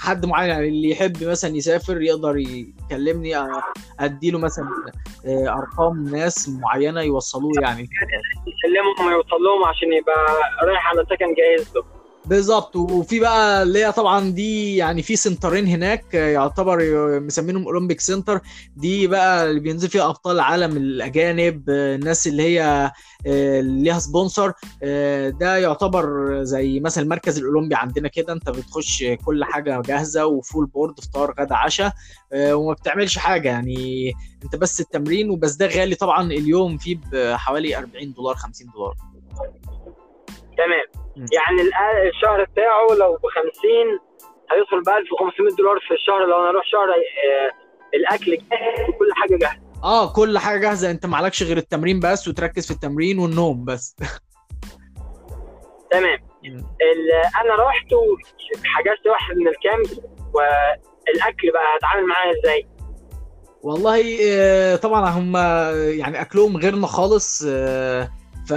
حد 0.00 0.26
معين 0.26 0.50
يعني 0.50 0.68
اللي 0.68 0.90
يحب 0.90 1.24
مثلا 1.24 1.56
يسافر 1.56 2.02
يقدر 2.02 2.36
يكلمني 2.36 3.34
أديله 4.00 4.38
مثلا 4.38 4.68
أرقام 5.26 6.08
ناس 6.08 6.48
معينة 6.48 7.00
يوصلوه 7.00 7.52
يعني. 7.62 7.88
يكلمهم 8.46 9.06
ويوصل 9.12 9.36
لهم 9.44 9.64
عشان 9.64 9.92
يبقى 9.92 10.26
رايح 10.62 10.86
على 10.88 11.04
سكن 11.10 11.34
جاهز 11.34 11.74
له. 11.76 11.99
بالظبط. 12.30 12.76
وفي 12.76 13.20
بقى 13.20 13.62
اللي 13.62 13.84
هي 13.84 13.92
طبعا 13.92 14.30
دي 14.30 14.76
يعني 14.76 15.02
في 15.02 15.16
سنترين 15.16 15.66
هناك 15.66 16.14
يعتبر 16.14 16.78
مسمينهم 17.20 17.64
Olympic 17.64 18.00
center 18.00 18.40
دي 18.76 19.06
بقى 19.06 19.50
اللي 19.50 19.60
بينزل 19.60 19.88
فيها 19.88 20.06
أبطال 20.08 20.36
العالم 20.36 20.76
الأجانب 20.76 21.70
الناس 21.70 22.26
اللي 22.26 22.42
هي 22.42 22.90
ليها 23.62 23.98
sponsor 23.98 24.52
ده 25.40 25.56
يعتبر 25.56 26.34
زي 26.44 26.80
مثلا 26.80 27.04
المركز 27.04 27.38
الأولمبي 27.38 27.74
عندنا 27.74 28.08
كده. 28.08 28.32
أنت 28.32 28.50
بتخش 28.50 29.04
كل 29.24 29.44
حاجة 29.44 29.80
جاهزة 29.86 30.26
و 30.26 30.34
full 30.34 30.66
board 30.66 31.00
فطار 31.00 31.34
غدا 31.40 31.54
عشاء 31.54 31.92
وما 32.34 32.72
بتعملش 32.72 33.18
حاجة. 33.18 33.48
يعني 33.48 34.12
أنت 34.44 34.56
بس 34.56 34.80
التمرين 34.80 35.30
وبس 35.30 35.52
ده 35.54 35.66
غالي 35.66 35.94
طبعا 35.94 36.32
اليوم 36.32 36.78
فيه 36.78 36.98
بحوالي 37.12 37.76
40 37.76 38.12
دولار 38.12 38.34
50 38.34 38.66
دولار. 38.74 38.94
تمام. 40.60 40.86
يعني 41.16 41.62
الشهر 42.08 42.44
بتاعه 42.44 42.86
لو 42.98 43.16
ب 43.16 43.26
50 43.26 43.50
هيدخل 44.50 44.82
ب 44.82 44.88
1500 44.88 45.56
دولار 45.56 45.78
في 45.88 45.94
الشهر. 45.94 46.26
لو 46.26 46.40
أنا 46.40 46.50
أروح 46.50 46.64
شهر 46.66 46.88
الأكل 47.94 48.30
جاهز 48.30 48.88
وكل 48.88 49.08
حاجة 49.14 49.36
جاهزة. 49.36 49.60
آه 49.84 50.12
كل 50.12 50.38
حاجة 50.38 50.58
جاهزة. 50.60 50.90
أنت 50.90 51.06
معلكش 51.06 51.42
غير 51.42 51.56
التمرين 51.56 52.00
بس 52.00 52.28
وتركز 52.28 52.66
في 52.66 52.70
التمرين 52.70 53.18
والنوم 53.18 53.64
بس. 53.64 53.96
تمام. 55.92 56.18
أنا 57.42 57.54
رحت 57.54 57.92
وحجزت 57.92 59.06
واحد 59.06 59.36
من 59.36 59.48
الكامب 59.48 60.04
والأكل 60.34 61.52
بقى 61.52 61.76
هتعامل 61.78 62.06
معاه 62.06 62.32
إزاي؟ 62.32 62.66
والله 63.62 64.76
طبعا 64.76 65.10
هم 65.10 65.36
يعني 65.98 66.20
أكلهم 66.20 66.56
غيرنا 66.56 66.86
خالص 66.86 67.44
ف 68.48 68.52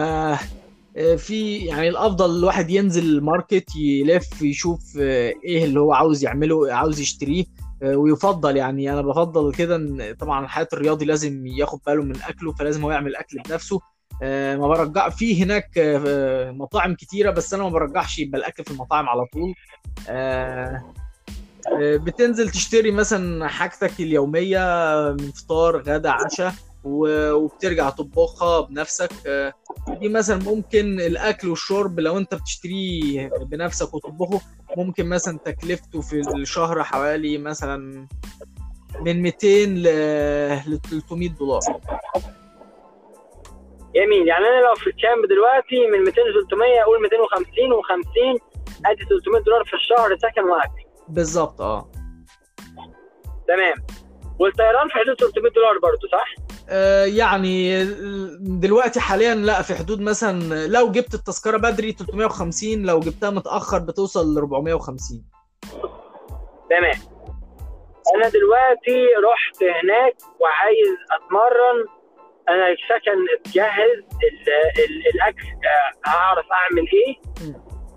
في 1.17 1.57
يعني 1.57 1.89
الأفضل 1.89 2.37
الواحد 2.37 2.69
ينزل 2.69 3.03
الماركت 3.17 3.75
يلف 3.75 4.41
يشوف 4.41 4.97
إيه 4.97 5.65
اللي 5.65 5.79
هو 5.79 5.93
عاوز 5.93 6.23
يعمله 6.23 6.73
عاوز 6.73 6.99
يشتريه 6.99 7.45
ويفضل 7.83 8.57
يعني. 8.57 8.93
أنا 8.93 9.01
بفضل 9.01 9.53
كده 9.53 9.75
إن 9.75 10.15
طبعا 10.19 10.45
الحياة 10.45 10.67
الرياضي 10.73 11.05
لازم 11.05 11.45
ياخد 11.47 11.79
باله 11.87 12.03
من 12.03 12.21
أكله 12.21 12.51
فلازم 12.53 12.83
هو 12.83 12.91
يعمل 12.91 13.15
أكل 13.15 13.37
بنفسه. 13.49 13.79
ما 14.21 14.67
برجع 14.67 15.09
في 15.09 15.43
هناك 15.43 15.69
مطاعم 16.57 16.95
كتيرة 16.95 17.31
بس 17.31 17.53
أنا 17.53 17.63
ما 17.63 17.69
برجحش 17.69 18.19
يبقى 18.19 18.39
الأكل 18.39 18.63
في 18.63 18.71
المطاعم 18.71 19.09
على 19.09 19.21
طول. 19.33 19.53
بتنزل 21.79 22.49
تشتري 22.49 22.91
مثلا 22.91 23.47
حاجتك 23.47 23.99
اليومية 23.99 24.59
من 25.19 25.31
فطار 25.31 25.77
غدا 25.81 26.09
عشاء. 26.09 26.53
وبترجع 26.83 27.89
تطبخها 27.89 28.61
بنفسك. 28.61 29.11
دي 29.99 30.09
مثلا 30.09 30.43
ممكن 30.43 30.99
الأكل 30.99 31.49
والشرب 31.49 31.99
لو 31.99 32.17
أنت 32.17 32.35
بتشتريه 32.35 33.29
بنفسك 33.41 33.93
وتطبخه 33.93 34.41
ممكن 34.77 35.09
مثلا 35.09 35.39
تكلفته 35.45 36.01
في 36.01 36.19
الشهر 36.35 36.83
حوالي 36.83 37.37
مثلا 37.37 38.07
من 39.01 39.21
200 39.21 39.47
ل 39.47 40.79
300 40.89 41.29
دولار. 41.29 41.61
جميل. 43.95 44.27
يعني 44.27 44.45
أنا 44.45 44.67
لو 44.67 44.75
في 44.75 44.87
الكامب 44.87 45.25
دلوقتي 45.25 45.87
من 45.91 45.99
200 45.99 46.21
ل 46.21 46.47
300 46.49 46.81
أقول 46.81 47.01
250 47.01 47.45
و50 47.71 48.41
أدي 48.85 49.05
300 49.05 49.43
دولار 49.43 49.63
في 49.65 49.73
الشهر 49.73 50.17
سكن 50.17 50.43
وأكل. 50.43 50.83
بالظبط 51.07 51.61
آه. 51.61 51.91
تمام. 53.47 53.85
والطيران 54.39 54.87
في 54.87 54.93
حدود 54.93 55.15
300 55.19 55.51
دولار 55.51 55.79
برضه 55.79 56.07
صح؟ 56.11 56.42
آه 56.69 57.05
يعني 57.05 57.85
دلوقتي 58.39 58.99
حاليا 58.99 59.35
لا 59.35 59.61
في 59.61 59.75
حدود 59.75 60.01
مثلا 60.01 60.67
لو 60.67 60.91
جبت 60.91 61.13
التذكرة 61.13 61.57
بدري 61.57 61.91
350 61.91 62.83
لو 62.85 62.99
جبتها 62.99 63.29
متأخر 63.29 63.79
بتوصل 63.79 64.35
ل 64.35 64.37
450 64.37 65.23
تمام. 66.69 67.13
أنا 68.15 68.29
دلوقتي 68.29 69.05
رحت 69.31 69.63
هناك 69.63 70.15
وعايز 70.39 70.97
أتمرن. 71.11 71.85
أنا 72.49 72.67
السكن 72.69 73.19
اتجهز 73.39 73.97
ال 74.23 74.49
ال 74.83 75.15
الأكل 75.15 75.47
هعرف 76.07 76.45
أعمل 76.51 76.85
إيه. 76.93 77.15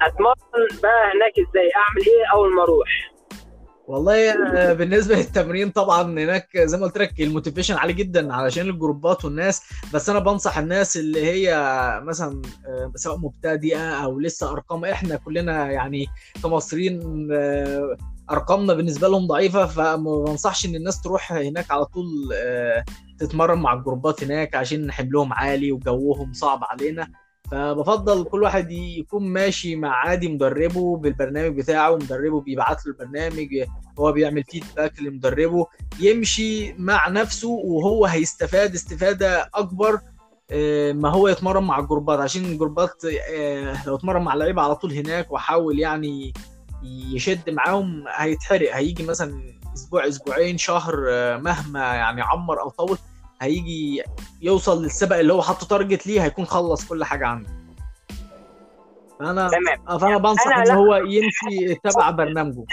أتمرن 0.02 0.80
بقى 0.82 1.04
هناك 1.14 1.32
إزاي 1.48 1.70
أعمل 1.76 2.06
إيه 2.06 2.24
أول 2.34 2.54
ما 2.54 2.62
أروح. 2.62 2.88
والله 3.86 4.34
بالنسبة 4.74 5.16
للتمرين 5.16 5.70
طبعا 5.70 6.02
هناك 6.02 6.58
زي 6.58 6.76
ما 6.78 6.84
قلت 6.84 6.98
لك 6.98 7.20
الموتيفيشن 7.20 7.74
عالي 7.74 7.92
جدا 7.92 8.34
علشان 8.34 8.68
الجروبات 8.68 9.24
والناس 9.24 9.62
بس 9.94 10.10
أنا 10.10 10.18
بنصح 10.18 10.58
الناس 10.58 10.96
اللي 10.96 11.24
هي 11.26 11.50
مثلا 12.04 12.42
سواء 12.94 13.18
مبتدئة 13.18 14.04
أو 14.04 14.20
لسه 14.20 14.50
أرقام 14.52 14.84
إحنا 14.84 15.16
كلنا 15.16 15.70
يعني 15.70 16.06
كمصريين 16.42 17.28
أرقامنا 18.30 18.74
بالنسبة 18.74 19.08
لهم 19.08 19.26
ضعيفة 19.26 19.66
فما 19.66 20.24
بنصحش 20.24 20.66
إن 20.66 20.74
الناس 20.74 21.00
تروح 21.02 21.32
هناك 21.32 21.70
على 21.70 21.84
طول 21.84 22.06
تتمرن 23.18 23.58
مع 23.58 23.72
الجروبات 23.72 24.24
هناك 24.24 24.54
عشان 24.56 24.92
حملهم 24.92 25.32
عالي 25.32 25.72
وجوهم 25.72 26.32
صعب 26.32 26.60
علينا. 26.64 27.08
فبفضل 27.50 28.24
كل 28.24 28.42
واحد 28.42 28.70
يكون 28.70 29.28
ماشي 29.28 29.76
مع 29.76 29.88
عادي 29.88 30.28
مدربه 30.28 30.96
بالبرنامج 30.96 31.56
بتاعه 31.56 31.94
مدربه 31.94 32.40
بيبعت 32.40 32.86
له 32.86 32.92
البرنامج 32.92 33.48
هو 33.98 34.12
بيعمل 34.12 34.44
فيدباك 34.44 35.02
لمدربه 35.02 35.66
يمشي 36.00 36.72
مع 36.72 37.08
نفسه 37.08 37.48
وهو 37.48 38.06
هيستفاد 38.06 38.74
استفادة 38.74 39.50
أكبر 39.54 40.00
آه، 40.50 40.92
ما 40.92 41.08
هو 41.08 41.28
يتمرن 41.28 41.64
مع 41.64 41.78
الجروبات. 41.78 42.18
عشان 42.20 42.44
الجروبات 42.44 43.04
آه، 43.04 43.86
لو 43.86 43.94
اتمرن 43.94 44.22
مع 44.22 44.34
اللعيبة 44.34 44.62
على 44.62 44.74
طول 44.74 44.92
هناك 44.92 45.32
وحاول 45.32 45.78
يعني 45.78 46.32
يشد 47.12 47.50
معاهم 47.50 48.04
هيتحرق. 48.08 48.74
هيجي 48.74 49.02
مثلا 49.02 49.42
أسبوع 49.74 50.08
أسبوعين 50.08 50.58
شهر 50.58 51.06
آه، 51.08 51.36
مهما 51.36 51.80
يعني 51.80 52.22
عمر 52.22 52.60
أو 52.60 52.68
طول. 52.68 52.98
هيجي 53.42 54.02
يوصل 54.42 54.82
للسبق 54.82 55.16
اللي 55.16 55.32
هو 55.32 55.42
حاطه 55.42 55.66
تارجت 55.66 56.06
ليه 56.06 56.24
هيكون 56.24 56.44
خلص 56.44 56.88
كل 56.88 57.04
حاجة 57.04 57.26
عنده. 57.26 57.50
فأنا 59.20 59.48
تمام. 59.48 59.98
فأنا 59.98 60.18
بنصح 60.18 60.46
أنا 60.46 60.62
إن 60.72 60.76
هو 60.76 60.94
يمشي 60.96 61.72
يتبع 61.72 62.10
برنامجه. 62.10 62.64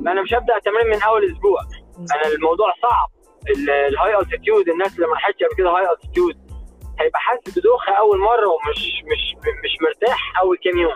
أنا 0.00 0.22
مش 0.22 0.34
هبدأ 0.34 0.58
تمرين 0.64 0.96
من 0.96 1.02
أول 1.02 1.24
أسبوع. 1.32 1.60
أنا 1.98 2.34
الموضوع 2.34 2.72
صعب. 2.82 3.08
ال- 3.56 3.70
ال 3.70 4.20
high 4.20 4.36
altitude 4.36 4.68
الناس 4.68 4.94
اللي 4.94 5.06
ما 5.06 5.12
راحتش 5.12 5.36
قبل 5.36 5.56
كده 5.58 5.70
high 5.70 5.92
altitude 5.94 6.36
هيبقى 7.00 7.20
حاسس 7.20 7.58
بدوخة 7.58 7.92
أول 7.98 8.18
مرة 8.18 8.48
ومش 8.48 8.78
مش 9.04 9.36
مش 9.64 9.76
مرتاح 9.82 10.40
أول 10.42 10.58
كام 10.64 10.78
يوم. 10.78 10.92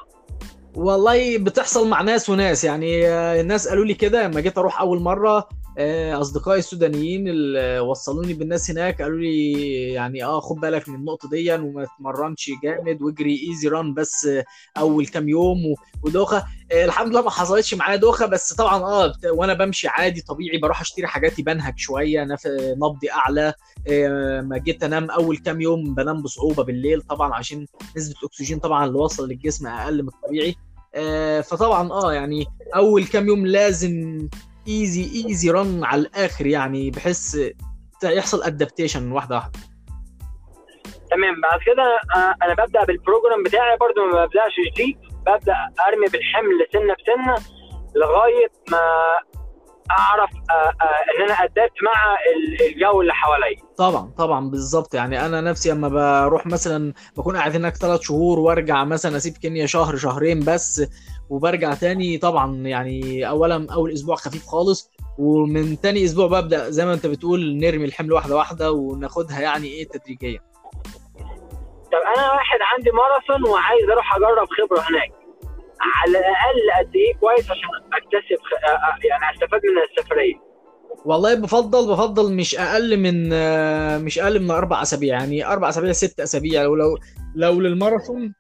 والله 0.76 1.38
بتحصل 1.38 1.88
مع 1.88 2.02
ناس 2.02 2.30
وناس. 2.30 2.64
يعني 2.64 3.06
الناس 3.40 3.68
قالوا 3.68 3.84
لي 3.84 3.94
كده 3.94 4.26
لما 4.26 4.40
جيت 4.40 4.58
أروح 4.58 4.80
أول 4.80 5.00
مرة 5.00 5.48
أصدقائي 5.78 6.58
السودانيين 6.58 7.28
اللي 7.28 7.78
وصلوني 7.80 8.34
بالناس 8.34 8.70
هناك 8.70 9.02
قالوا 9.02 9.18
لي 9.18 9.52
يعني 9.92 10.24
آه 10.24 10.40
خد 10.40 10.56
بالك 10.56 10.88
من 10.88 10.94
النقطة 10.94 11.28
دي 11.28 11.52
وما 11.54 11.84
تتمرنش 11.84 12.50
جامد 12.62 13.02
واجري 13.02 13.48
easy 13.48 13.68
run 13.68 13.94
بس 13.94 14.26
آه، 14.26 14.44
أول 14.78 15.06
كام 15.06 15.28
يوم 15.28 15.58
ودوخة 16.02 16.44
آه، 16.72 16.84
الحمد 16.84 17.08
لله 17.08 17.22
ما 17.22 17.30
حصلتش 17.30 17.74
معايا 17.74 17.96
دوخة 17.96 18.26
بس 18.26 18.52
طبعا 18.52 18.82
آه 18.82 19.12
وأنا 19.24 19.54
بمشي 19.54 19.88
عادي 19.88 20.20
طبيعي 20.20 20.58
بروح 20.58 20.80
أشتري 20.80 21.06
حاجاتي 21.06 21.42
بنهج 21.42 21.78
شوية. 21.78 22.26
نبضي 22.76 23.10
أعلى 23.10 23.54
آه، 23.88 24.40
ما 24.40 24.58
جيت 24.58 24.84
أنام 24.84 25.10
أول 25.10 25.36
كام 25.36 25.60
يوم 25.60 25.94
بنام 25.94 26.22
بصعوبة 26.22 26.62
بالليل 26.64 27.00
طبعا 27.02 27.34
عشان 27.34 27.66
نسبة 27.96 28.14
الأكسجين 28.22 28.58
طبعا 28.58 28.86
اللي 28.86 28.98
وصل 28.98 29.28
للجسم 29.28 29.66
أقل 29.66 30.02
من 30.02 30.08
الطبيعي 30.08 30.54
آه، 30.94 31.40
فطبعا 31.40 31.90
آه 31.92 32.12
يعني 32.12 32.46
أول 32.74 33.04
كام 33.04 33.26
يوم 33.28 33.46
لازم 33.46 34.28
easy 34.68 35.26
easy 35.26 35.50
run 35.50 35.84
على 35.84 36.00
الآخر 36.00 36.46
يعني 36.46 36.90
بحيث 36.90 37.36
يحصل 38.04 38.42
adaptation 38.42 39.12
واحدة 39.12 39.34
واحدة. 39.36 39.58
تمام. 41.10 41.40
بعد 41.40 41.60
كده 41.66 41.98
آه، 42.16 42.34
أنا 42.42 42.54
ببدأ 42.54 42.84
بال 42.84 42.97
program 42.97 43.42
بتاعي 43.42 43.76
برضو 43.76 44.04
ما 44.04 44.24
ببدأش 44.24 44.52
جديد 44.72 44.98
ببدأ 45.26 45.56
أرمي 45.88 46.06
بالحمل 46.06 46.66
سنة 46.72 46.94
بسنة 46.94 47.34
لغاية 47.96 48.52
ما 48.70 48.80
أعرف 49.98 50.30
آه، 50.50 50.54
آه، 50.54 51.18
إن 51.18 51.22
أنا 51.24 51.34
adapted 51.44 51.72
مع 51.82 52.14
ال- 52.36 52.66
الجو 52.74 53.00
اللي 53.00 53.12
حواليا. 53.14 53.56
طبعا 53.76 54.10
طبعا 54.18 54.50
بالظبط 54.50 54.94
يعني 54.94 55.26
أنا 55.26 55.40
نفسي 55.40 55.70
لما 55.70 55.88
بروح 56.26 56.46
مثلا 56.46 56.92
بكون 57.16 57.36
قاعد 57.36 57.54
هناك 57.56 57.76
ثلاث 57.76 58.00
شهور 58.00 58.38
وأرجع 58.38 58.84
مثلا 58.84 59.16
أسيب 59.16 59.36
كينيا 59.36 59.66
شهر 59.66 59.96
شهرين 59.96 60.40
بس 60.40 60.82
وبرجع 61.30 61.74
تاني 61.74 62.18
طبعا 62.18 62.56
يعني 62.56 63.28
اولا 63.28 63.66
أول 63.72 63.92
أسبوع 63.92 64.16
خفيف 64.16 64.46
خالص 64.46 64.90
ومن 65.18 65.80
تاني 65.80 66.04
أسبوع 66.04 66.26
ببدأ 66.26 66.70
زي 66.70 66.86
ما 66.86 66.92
أنت 66.94 67.06
بتقول 67.06 67.56
نرمي 67.56 67.84
الحمل 67.84 68.12
واحدة 68.12 68.36
واحدة 68.36 68.72
وناخدها 68.72 69.40
يعني 69.40 69.66
إيه 69.66 69.88
تدريجيا. 69.88 70.40
طب 71.92 71.98
أنا 72.16 72.32
واحد 72.32 72.58
عندي 72.74 72.90
ماراثون 72.90 73.50
وعايز 73.50 73.90
أروح 73.90 74.16
أجرب 74.16 74.48
خبرة 74.48 74.80
هناك. 74.80 75.12
على 75.82 76.18
الأقل 76.18 76.86
قد 76.88 76.96
إيه 76.96 77.14
كويس 77.20 77.44
عشان 77.50 77.68
أكتسب 77.92 78.42
خ... 78.42 78.50
يعني 79.04 79.34
أستفاد 79.34 79.60
من 79.64 79.98
السفرية. 79.98 80.34
والله 81.04 81.34
بفضل 81.34 81.92
بفضل 81.92 82.32
مش 82.32 82.54
أقل 82.58 82.96
من 82.96 83.28
مش 84.04 84.18
أقل 84.18 84.42
من 84.42 84.50
أربع 84.50 84.82
أسابيع 84.82 85.14
يعني 85.18 85.46
أربع 85.46 85.68
أسابيع 85.68 85.92
ست 85.92 86.20
أسابيع. 86.20 86.66
ولو 86.66 86.98
لو 87.34 87.60
للماراثون 87.60 88.34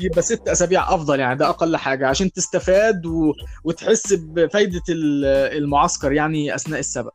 يبقى 0.00 0.22
ست 0.22 0.48
أسابيع 0.48 0.94
أفضل 0.94 1.20
يعني 1.20 1.38
ده 1.38 1.48
أقل 1.48 1.76
حاجة 1.76 2.08
عشان 2.08 2.32
تستفاد 2.32 3.06
و... 3.06 3.32
وتحس 3.64 4.12
بفايدة 4.12 4.82
ال- 4.88 5.24
المعسكر 5.62 6.12
يعني 6.12 6.54
أثناء 6.54 6.80
السبق. 6.80 7.12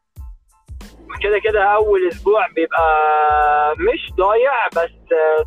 كده 1.24 1.40
كده 1.44 1.64
أول 1.64 2.08
أسبوع 2.08 2.48
بيبقى 2.56 2.86
مش 3.78 4.14
ضايع 4.16 4.68
بس 4.68 4.92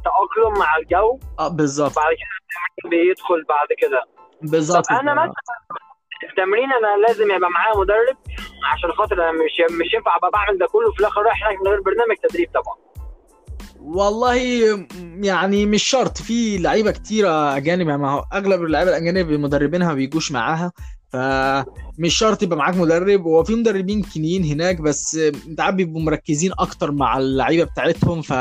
تأقلم 0.04 0.58
مع 0.58 0.76
الجو. 0.76 1.18
آه 1.38 1.48
بالظبط. 1.48 1.96
بعد 1.96 2.12
كده 2.14 2.41
بيدخل 2.90 3.44
بعد 3.48 3.68
كده. 3.78 4.04
بالظبط. 4.42 4.90
أنا 4.90 5.14
مثلا 5.14 5.32
التمرين 6.30 6.72
أنا 6.72 7.06
لازم 7.06 7.24
يبقى 7.30 7.50
معايا 7.50 7.76
مدرب 7.78 8.16
عشان 8.72 8.92
خاطر 8.92 9.14
أنا 9.14 9.32
مش 9.32 9.76
مش 9.80 9.94
ينفع 9.94 10.16
أبقى 10.16 10.30
بعمل 10.30 10.58
ده 10.58 10.66
كله 10.66 10.92
في 10.92 11.00
الآخر 11.00 11.22
رايح 11.22 11.46
هناك 11.46 11.60
من 11.60 11.68
غير 11.68 11.80
برنامج 11.80 12.16
تدريب 12.28 12.48
طبعا. 12.54 12.76
والله 13.80 14.36
يعني 15.22 15.66
مش 15.66 15.82
شرط 15.82 16.18
في 16.18 16.58
لعيبة 16.58 16.90
كتيرة 16.90 17.56
أجانب 17.56 17.88
يعني 17.88 18.02
ما 18.02 18.10
هو 18.10 18.24
أغلب 18.32 18.62
اللعيبة 18.62 18.90
الأجانب 18.90 19.30
مدربينها 19.30 19.88
ما 19.88 19.94
بيجوش 19.94 20.32
معاها 20.32 20.72
فمش 21.12 22.18
شرط 22.18 22.42
يبقى 22.42 22.56
معاك 22.58 22.76
مدرب. 22.76 23.22
هو 23.22 23.44
في 23.44 23.54
مدربين 23.54 24.02
كينيين 24.02 24.44
هناك 24.44 24.80
بس 24.80 25.14
انت 25.48 25.60
عارف 25.60 25.74
بيبقوا 25.76 26.00
مركزين 26.02 26.52
أكتر 26.58 26.92
مع 26.92 27.18
اللعيبة 27.18 27.64
بتاعتهم 27.64 28.22
ف 28.22 28.32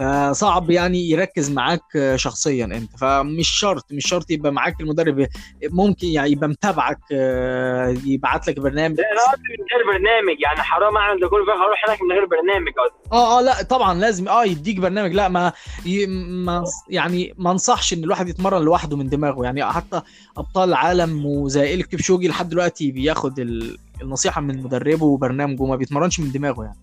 فصعب 0.00 0.70
يعني 0.70 1.10
يركز 1.10 1.50
معاك 1.50 2.14
شخصيا 2.16 2.64
أنت. 2.64 2.96
فمش 2.98 3.48
شرط 3.48 3.92
مش 3.92 4.08
شرط 4.08 4.30
يبقى 4.30 4.52
معاك 4.52 4.80
المدرب. 4.80 5.26
ممكن 5.64 6.06
يعني 6.06 6.30
يبقى 6.30 6.48
متابعك 6.48 6.98
آه، 7.12 7.96
يبعت 8.04 8.48
لك 8.48 8.60
برنامج. 8.60 8.96
لا 9.00 9.04
أنا 9.12 9.36
من 9.36 9.66
غير 9.72 9.86
برنامج. 9.98 10.40
يعني 10.40 10.60
حرام 10.62 10.96
اعمل 10.96 11.20
ده 11.20 11.28
كله 11.28 11.42
أروح 11.66 11.84
هناك 11.88 12.02
من 12.02 12.12
غير 12.12 12.24
برنامج 12.26 12.72
آه 13.12 13.38
آه 13.38 13.42
لا 13.42 13.62
طبعا 13.62 13.94
لازم. 13.94 14.28
آه 14.28 14.44
يديك 14.44 14.78
برنامج. 14.80 15.12
لا 15.12 15.28
ما, 15.28 15.52
ي- 15.86 16.06
ما 16.46 16.64
يعني 16.88 17.34
ما 17.38 17.50
انصحش 17.50 17.92
إن 17.92 18.04
الواحد 18.04 18.28
يتمرن 18.28 18.62
لوحده 18.62 18.96
من 18.96 19.08
دماغه. 19.08 19.44
يعني 19.44 19.64
حتى 19.64 20.00
أبطال 20.36 20.68
العالم 20.68 21.26
وزي 21.26 21.74
إليود 21.74 21.86
كيبتشوجي 21.86 22.28
لحد 22.28 22.48
دلوقتي 22.48 22.90
بياخد 22.90 23.38
ال- 23.38 23.76
النصيحة 24.02 24.40
من 24.40 24.62
مدربه 24.62 25.04
وبرنامجه 25.04 25.62
ما 25.66 25.76
بيتمرنش 25.76 26.20
من 26.20 26.32
دماغه 26.32 26.64
يعني. 26.64 26.78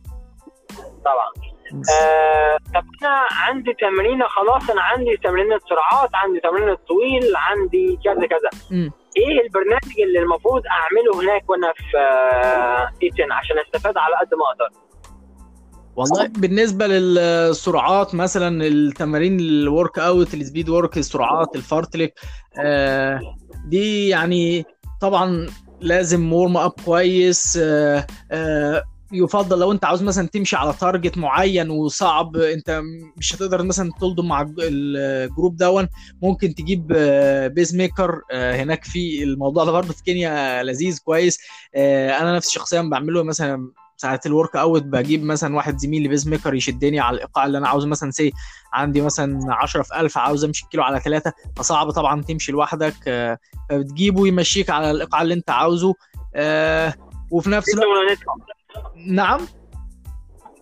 طبعا. 1.05 1.46
آه 2.01 2.57
طب 2.75 2.85
أنا 3.03 3.25
عندي 3.31 3.73
تمرينة 3.73 4.25
خلاص 4.27 4.69
أنا 4.69 4.81
عندي 4.81 5.17
تمرينة 5.23 5.59
سرعات 5.69 6.09
عندي 6.13 6.39
تمرينة 6.39 6.77
طويل 6.87 7.35
عندي 7.35 7.99
كذا 8.03 8.27
كذا. 8.27 8.49
إيه 9.17 9.41
البرنامج 9.41 9.99
اللي 10.07 10.19
المفروض 10.19 10.61
أعمله 10.67 11.21
هناك 11.23 11.49
وأنا 11.49 11.73
في 11.77 11.97
آه 11.97 12.89
إيتن 13.03 13.31
عشان 13.31 13.55
أستفاد 13.59 13.97
على 13.97 14.15
قد 14.15 14.33
ما 14.33 14.45
أقدر؟ 14.51 14.79
والله 15.95 16.27
بالنسبة 16.27 16.87
للسرعات 16.87 18.15
مثلا 18.15 18.67
التمارين 18.67 19.39
ال 19.39 19.47
workout 19.47 19.99
ال 19.99 20.33
speed 20.33 20.69
work 20.69 20.97
السرعات 20.97 21.55
ال 21.55 21.62
fartlek 21.62 22.13
آه 22.59 23.19
دي 23.65 24.07
يعني 24.09 24.65
طبعا 25.01 25.47
لازم 25.81 26.33
warm 26.33 26.57
up 26.57 26.71
كويس 26.85 27.57
آه 27.61 28.07
آه 28.31 28.83
يفضل 29.11 29.59
لو 29.59 29.71
انت 29.71 29.85
عاوز 29.85 30.03
مثلا 30.03 30.27
تمشي 30.27 30.55
على 30.55 30.73
target 30.73 31.17
معين 31.17 31.69
وصعب 31.69 32.35
انت 32.35 32.81
مش 33.17 33.35
هتقدر 33.35 33.63
مثلا 33.63 33.91
تلضم 33.99 34.27
مع 34.27 34.41
الج- 34.41 34.59
ال 34.61 34.77
group 34.77 35.55
دون. 35.57 35.87
ممكن 36.21 36.55
تجيب 36.55 36.93
آه، 36.95 37.47
pace 37.47 37.75
maker 37.75 38.21
آه، 38.31 38.63
هناك 38.63 38.83
في 38.85 39.23
الموضوع 39.23 39.65
ده 39.65 39.71
برضه 39.71 39.93
في 39.93 40.03
كينيا 40.03 40.63
لذيذ 40.63 40.99
كويس. 40.99 41.39
آه، 41.75 42.17
أنا 42.19 42.35
نفسي 42.35 42.51
شخصيا 42.53 42.81
بعمله 42.81 43.23
مثلا 43.23 43.71
ساعات 43.97 44.25
ال 44.25 44.55
workout 44.55 44.83
بجيب 44.83 45.23
مثلا 45.23 45.55
واحد 45.55 45.77
زميلي 45.77 46.07
pace 46.07 46.27
maker 46.27 46.53
يشدني 46.53 46.99
على 46.99 47.15
الإيقاع 47.15 47.45
اللي 47.45 47.57
أنا 47.57 47.67
عاوزه. 47.67 47.87
مثلا 47.87 48.11
سي 48.11 48.31
عندي 48.73 49.01
مثلا 49.01 49.39
10 49.49 49.81
في 49.81 49.99
1000 49.99 50.17
عاوز 50.17 50.43
أمشي 50.43 50.65
كيلو 50.71 50.83
على 50.83 50.99
ثلاثة 50.99 51.33
فصعب 51.55 51.91
طبعا 51.91 52.21
تمشي 52.21 52.51
لوحدك. 52.51 52.95
آه، 53.07 53.37
فبتجيبه 53.69 54.27
يمشيك 54.27 54.69
على 54.69 54.91
الإيقاع 54.91 55.21
اللي 55.21 55.33
أنت 55.33 55.49
عاوزه. 55.49 55.93
آه، 56.35 56.93
وفي 57.31 57.49
نفس 57.49 57.69
الوقت 57.73 58.17
نعم. 58.95 59.39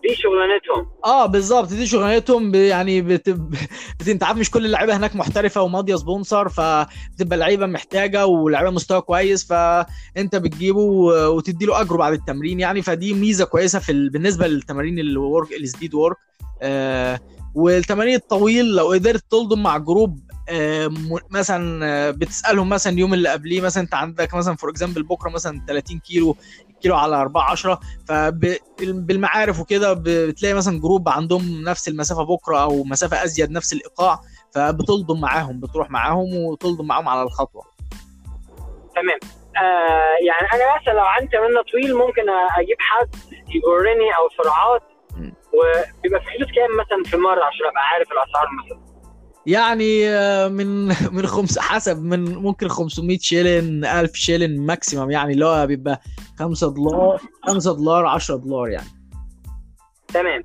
دي 0.02 0.14
شغلانتهم. 0.14 0.86
آه 1.04 1.26
بالظبط 1.26 1.68
دي 1.68 1.86
شغلانتهم 1.86 2.54
يعني 2.54 3.02
بت... 3.02 3.30
بت... 3.30 4.08
أنت 4.08 4.22
عارف 4.22 4.38
مش 4.38 4.50
كل 4.50 4.66
اللعيبة 4.66 4.96
هناك 4.96 5.16
محترفة 5.16 5.62
وماضية 5.62 5.96
sponsor 5.96 6.48
فبتبقى 6.48 7.38
لعيبة 7.38 7.66
محتاجة 7.66 8.26
ولعيبة 8.26 8.70
مستوى 8.70 9.00
كويس 9.00 9.44
فأنت 9.44 10.36
بتجيبه 10.36 10.80
وتدي 10.80 11.66
له 11.66 11.80
أجره 11.80 11.96
بعد 11.96 12.12
التمرين 12.12 12.60
يعني. 12.60 12.82
فدي 12.82 13.14
ميزة 13.14 13.44
كويسة 13.44 13.78
في 13.78 13.92
ال... 13.92 14.10
بالنسبة 14.10 14.46
للتمارين 14.46 14.98
ال 14.98 15.09
work 15.09 15.52
ال 15.52 15.59
speed 15.59 15.94
work 15.94 16.16
آه 16.62 17.20
والتمارين 17.54 18.14
الطويل 18.14 18.76
لو 18.76 18.90
قدرت 18.90 19.24
تلضم 19.30 19.62
مع 19.62 19.76
group 19.78 20.20
آه 20.48 20.90
مثلا 21.30 21.86
آه، 21.86 22.10
بتسألهم 22.10 22.68
مثلا 22.68 22.92
اليوم 22.92 23.14
اللي 23.14 23.28
قبليه 23.28 23.60
مثلا 23.60 23.82
أنت 23.82 23.94
عندك 23.94 24.34
مثلا 24.34 24.56
for 24.56 24.70
example 24.70 25.02
بكرة 25.02 25.30
مثلا 25.30 25.60
30 25.68 25.98
كيلو 25.98 26.36
كيلو 26.86 26.96
على 26.96 27.16
4 27.16 27.50
10 27.50 27.80
فبالمعارف 28.08 29.60
وكده 29.60 29.92
بتلاقي 29.92 30.54
مثلا 30.54 30.80
group 30.80 31.08
عندهم 31.08 31.62
نفس 31.64 31.88
المسافة 31.88 32.22
بكرة 32.24 32.62
أو 32.62 32.84
مسافة 32.84 33.24
أزيد 33.24 33.50
نفس 33.50 33.72
الإيقاع 33.72 34.20
فبتلضم 34.54 35.20
معاهم 35.20 35.60
بتروح 35.60 35.90
معاهم 35.90 36.34
وتلضم 36.34 36.86
معاهم 36.86 37.08
على 37.08 37.22
الخطوة. 37.22 37.62
تمام. 38.94 39.18
آه 39.56 40.16
يعني 40.26 40.48
أنا 40.54 40.80
مثلا 40.80 40.92
لو 40.92 41.04
عندي 41.04 41.28
تمرين 41.28 41.62
طويل 41.72 41.94
ممكن 41.96 42.22
أجيب 42.58 42.76
حد 42.78 43.08
يجرني 43.54 44.08
أو 44.18 44.28
سرعات. 44.44 44.82
وبيبقى 45.56 46.20
في 46.20 46.30
حدود 46.30 46.48
كام 46.56 46.76
مثلا 46.80 47.10
في 47.10 47.16
المرة 47.16 47.44
عشان 47.44 47.66
أبقى 47.66 47.82
عارف 47.92 48.08
الأسعار 48.12 48.46
مثلا؟ 48.64 48.85
يعني 49.46 50.08
آه، 50.08 50.48
من 50.48 50.86
من 51.16 51.26
خمس 51.26 51.58
حسب 51.58 52.04
من 52.04 52.34
ممكن 52.34 52.68
500 52.68 53.18
شيلن 53.18 53.84
1000 53.84 54.14
شيلن 54.14 54.66
ماكسيمم 54.66 55.10
يعني 55.10 55.32
اللي 55.32 55.46
هو 55.46 55.66
بيبقى 55.66 56.00
5 56.38 56.74
دولار 56.74 57.20
5 57.46 57.76
دولار 57.76 58.06
10 58.06 58.36
دولار 58.36 58.68
يعني. 58.68 58.88
تمام. 60.08 60.42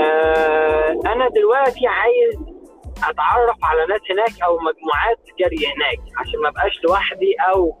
آه 0.00 0.90
أنا 1.06 1.28
دلوقتي 1.28 1.86
عايز 1.86 2.34
أتعرف 2.98 3.56
على 3.62 3.86
ناس 3.86 4.00
هناك 4.10 4.42
أو 4.42 4.58
مجموعات 4.58 5.18
جري 5.38 5.66
هناك 5.66 6.00
عشان 6.18 6.40
ما 6.42 6.48
أبقاش 6.48 6.84
لوحدي 6.84 7.34
أو 7.52 7.78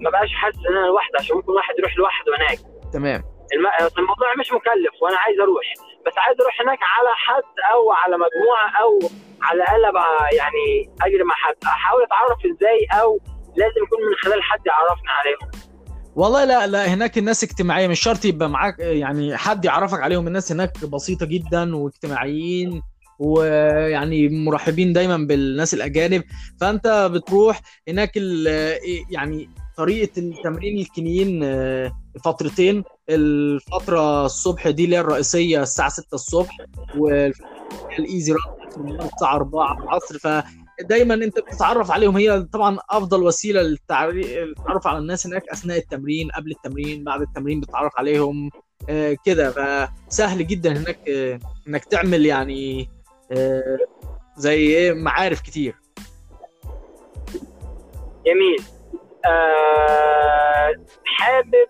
ما 0.00 0.10
بقاش 0.10 0.32
حاسس 0.34 0.58
إن 0.70 0.76
أنا 0.76 0.86
لوحدي 0.86 1.16
عشان 1.20 1.36
ممكن 1.36 1.52
واحد 1.52 1.74
يروح 1.78 1.98
لوحده 1.98 2.36
هناك. 2.38 2.58
تمام. 2.92 3.22
الم... 3.52 3.66
الموضوع 3.98 4.28
مش 4.40 4.52
مكلف 4.52 5.02
وأنا 5.02 5.16
عايز 5.16 5.40
أروح. 5.40 5.64
بس 6.06 6.12
عايز 6.18 6.40
أروح 6.40 6.60
هناك 6.62 6.78
على 6.82 7.12
حد 7.26 7.52
أو 7.72 7.92
على 7.92 8.14
مجموعة 8.16 8.68
أو 8.82 9.10
على 9.42 9.56
الاقل 9.62 9.82
يعني 10.36 10.94
اجري 11.02 11.24
مع 11.24 11.34
حد. 11.34 11.54
احاول 11.64 12.02
اتعرف 12.02 12.38
إزاي 12.38 13.00
أو 13.02 13.20
لازم 13.56 13.82
يكون 13.86 13.98
من 14.10 14.14
خلال 14.22 14.42
حد 14.42 14.60
يعرفني 14.66 15.08
عليهم. 15.08 15.62
والله 16.16 16.44
لا 16.44 16.66
لا 16.66 16.84
هناك 16.86 17.18
الناس 17.18 17.44
اجتماعية 17.44 17.88
مش 17.88 18.00
شرط 18.00 18.24
يبقى 18.24 18.48
معاك 18.48 18.78
يعني 18.78 19.36
حد 19.36 19.64
يعرفك 19.64 20.00
عليهم. 20.00 20.26
الناس 20.26 20.52
هناك 20.52 20.84
بسيطة 20.84 21.26
جدا 21.26 21.76
واجتماعيين 21.76 22.82
ويعني 23.18 24.28
مرحبين 24.28 24.92
دايما 24.92 25.16
بالناس 25.16 25.74
الأجانب. 25.74 26.22
فأنت 26.60 27.10
بتروح 27.12 27.60
هناك 27.88 28.16
يعني 29.10 29.50
طريقة 29.76 30.18
التمرين 30.18 30.78
الكينيين 30.78 31.40
آه، 31.44 31.92
فترتين. 32.24 32.84
الفترة 33.08 34.26
الصبح 34.26 34.68
دي 34.68 34.84
اللي 34.84 34.96
هي 34.96 35.00
الرئيسية 35.00 35.62
الساعة 35.62 35.88
6 35.88 36.14
الصبح 36.14 36.56
والايزي 36.96 38.34
الساعة 38.78 39.34
4 39.36 39.82
العصر. 39.82 40.18
فدايما 40.18 41.14
أنت 41.14 41.38
بتتعرف 41.38 41.90
عليهم. 41.90 42.16
هي 42.16 42.42
طبعا 42.42 42.78
أفضل 42.90 43.22
وسيلة 43.22 43.62
للتعرف 43.62 44.86
على 44.86 44.98
الناس 44.98 45.26
هناك 45.26 45.48
أثناء 45.48 45.78
التمرين 45.78 46.30
قبل 46.30 46.50
التمرين 46.50 47.04
بعد 47.04 47.20
التمرين 47.20 47.60
بتتعرف 47.60 47.92
عليهم 47.98 48.50
آه، 48.88 49.16
كده. 49.24 49.50
فسهل 50.08 50.46
جدا 50.46 50.78
هناك 50.78 51.08
آه، 51.08 51.38
إنك 51.68 51.84
تعمل 51.84 52.26
يعني 52.26 52.88
زي 54.36 54.54
إيه 54.58 54.92
معارف 54.92 55.40
كتير. 55.40 55.74
جميل. 58.26 58.81
آه 59.26 60.72
حابب 61.04 61.68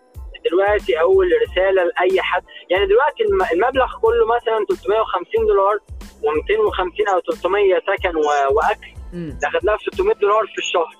دلوقتي 0.51 1.01
أول 1.01 1.29
رسالة 1.43 1.83
لأي 1.85 2.23
حد. 2.23 2.43
يعني 2.71 2.87
دلوقتي 2.87 3.23
الم- 3.25 3.47
المبلغ 3.53 3.87
كله 4.03 4.27
مثلا 4.37 4.67
350 4.69 5.47
دولار 5.47 5.79
و250 6.23 7.15
أو 7.15 7.21
300 7.21 7.75
سكن 7.75 8.17
وأكل 8.17 8.93
داخل 9.39 9.59
لها 9.63 9.77
في 9.77 9.85
600 9.93 10.15
دولار 10.15 10.47
في 10.47 10.59
الشهر. 10.59 10.97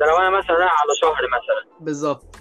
ده 0.00 0.06
لو 0.06 0.16
أنا 0.16 0.30
مثلا 0.30 0.56
رايح 0.56 0.72
على 0.82 0.92
شهر 1.00 1.22
مثلا. 1.28 1.76
بالظبط. 1.80 2.36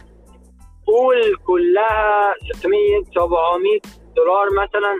قول 0.87 1.35
كلها 1.47 2.33
600 2.53 3.03
700 3.15 3.79
دولار 4.15 4.47
مثلا. 4.63 4.99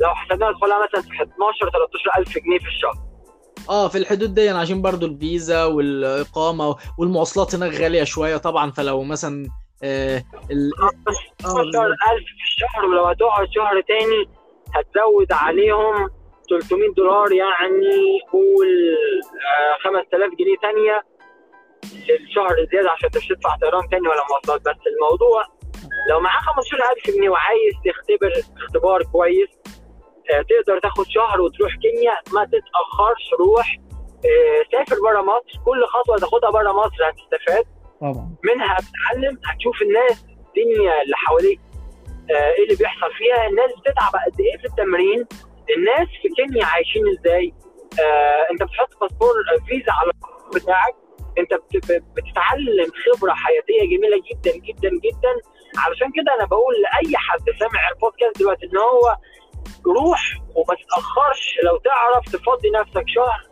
لو 0.00 0.08
حسبناها 0.14 0.50
ادخلها 0.50 0.78
مثلا 0.86 1.00
في 1.02 1.22
12 1.22 1.70
13 1.70 2.10
ألف 2.18 2.38
جنيه 2.38 2.58
في 2.58 2.66
الشهر. 2.66 2.94
آه 3.68 3.88
في 3.88 3.98
الحدود 3.98 4.34
دي 4.34 4.48
عشان 4.48 4.82
برضو 4.82 5.06
الفيزا 5.06 5.64
والإقامة 5.64 6.76
والمواصلات 6.98 7.54
هناك 7.54 7.72
غالية 7.80 8.04
شوية 8.04 8.36
طبعا 8.36 8.70
فلو 8.70 9.02
مثلا 9.02 9.48
آه 9.82 10.22
ال... 10.50 10.70
بس 11.06 11.16
آه 11.44 11.48
15000 11.48 12.18
في 12.18 12.44
الشهر 12.44 12.84
ولو 12.84 13.04
هتقعد 13.04 13.48
شهر 13.54 13.80
تاني 13.80 14.28
هتزود 14.74 15.32
عليهم 15.32 16.08
300 16.50 16.94
دولار 16.96 17.32
يعني 17.32 18.20
قول 18.32 18.68
آه 19.58 19.84
5000 19.84 20.30
جنيه 20.38 20.56
تانية 20.62 21.02
في 22.06 22.24
الشهر 22.24 22.56
زيادة 22.72 22.90
عشان 22.90 23.10
تدفع 23.10 23.56
طيران 23.62 23.88
تاني 23.90 24.08
ولا 24.08 24.22
مواصلات. 24.30 24.60
بس 24.60 24.80
الموضوع 24.94 25.44
لو 26.10 26.20
معاه 26.20 26.40
15000 26.40 27.16
جنيه 27.16 27.28
وعايز 27.28 27.74
تختبر 27.86 28.32
اختبار 28.64 29.02
كويس 29.02 29.48
آه 29.48 29.81
تقدر 30.48 30.78
تاخد 30.78 31.04
شهر 31.08 31.40
وتروح 31.40 31.72
كينيا 31.76 32.14
ما 32.34 32.44
تتأخرش 32.44 33.24
روح 33.40 33.76
آه 34.24 34.62
سافر 34.72 34.96
بره 35.02 35.20
مصر. 35.22 35.64
كل 35.64 35.84
خطوة 35.86 36.16
تاخدها 36.18 36.50
بره 36.50 36.72
مصر 36.72 37.10
هتستفاد. 37.10 37.64
طبعا. 38.00 38.34
منها 38.44 38.76
هتتعلم 38.78 39.38
هتشوف 39.46 39.82
الناس 39.82 40.24
الدنيا 40.48 41.02
اللي 41.02 41.16
حواليك 41.16 41.60
آه، 42.30 42.50
إيه 42.52 42.64
اللي 42.64 42.76
بيحصل 42.76 43.12
فيها. 43.18 43.46
الناس 43.46 43.70
بتتعب 43.78 44.12
قد 44.26 44.40
إيه 44.40 44.58
في 44.58 44.64
التمرين 44.64 45.26
الناس 45.76 46.08
في 46.22 46.28
كينيا 46.36 46.64
عايشين 46.66 47.02
إزاي؟ 47.08 47.54
آه، 48.00 48.46
أنت 48.50 48.62
بتحط 48.62 49.00
باسبور 49.00 49.30
آه، 49.52 49.64
فيزا 49.66 49.92
على 49.92 50.12
بتاعك. 50.54 50.94
أنت 51.38 51.54
بت- 51.54 52.04
بتتعلم 52.16 52.90
خبرة 53.04 53.32
حياتية 53.34 53.82
جميلة 53.96 54.16
جدا 54.30 54.52
جدا 54.56 54.88
جدا. 54.88 55.32
علشان 55.78 56.12
كده 56.16 56.34
أنا 56.34 56.44
بقول 56.46 56.74
لأي 56.82 57.16
حد 57.16 57.44
سامع 57.60 57.88
البودكاست 57.94 58.38
دلوقتي 58.38 58.66
إن 58.66 58.76
هو 58.76 59.16
روح 59.86 60.36
وما 60.54 60.74
تتاخرش 60.74 61.54
لو 61.64 61.76
تعرف 61.76 62.24
تفضي 62.24 62.70
نفسك 62.70 63.04
شهر 63.08 63.42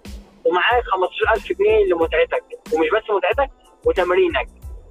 ومعاك 0.45 0.85
15000 0.85 1.53
جنيه 1.59 1.85
لمتعتك 1.85 2.45
ومش 2.75 2.89
بس 2.95 3.11
متعتك 3.11 3.51
وتمرينك. 3.87 4.49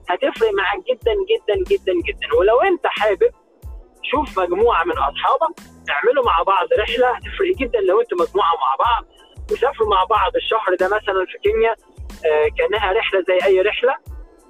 هتفرق 0.10 0.50
معاك 0.54 0.80
جدا 0.90 1.14
جدا 1.32 1.56
جدا 1.70 1.94
جدا. 2.08 2.28
ولو 2.40 2.62
انت 2.62 2.88
حابب 2.88 3.32
شوف 4.04 4.40
مجموعة 4.40 4.84
من 4.84 4.92
أصحابك 4.98 5.56
اعملوا 5.90 6.26
مع 6.26 6.44
بعض 6.44 6.68
رحلة 6.80 7.08
هتفرق 7.12 7.56
جدا 7.60 7.80
لو 7.80 8.02
أنتوا 8.02 8.18
مجموعة 8.18 8.54
مع 8.56 8.76
بعض 8.86 9.06
وسافروا 9.52 9.90
مع 9.90 10.04
بعض 10.04 10.36
الشهر 10.36 10.76
ده 10.80 10.86
مثلا 10.86 11.26
في 11.26 11.38
كينيا 11.50 11.76
آه، 12.26 12.48
كأنها 12.58 12.92
رحلة 12.94 13.22
زي 13.28 13.40
أي 13.46 13.62
رحلة. 13.62 13.96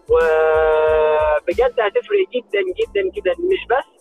وبجد 0.10 1.80
هتفرق 1.80 2.26
جدا 2.36 2.62
جدا 2.80 3.02
جدا. 3.16 3.32
مش 3.32 3.66
بس 3.70 3.99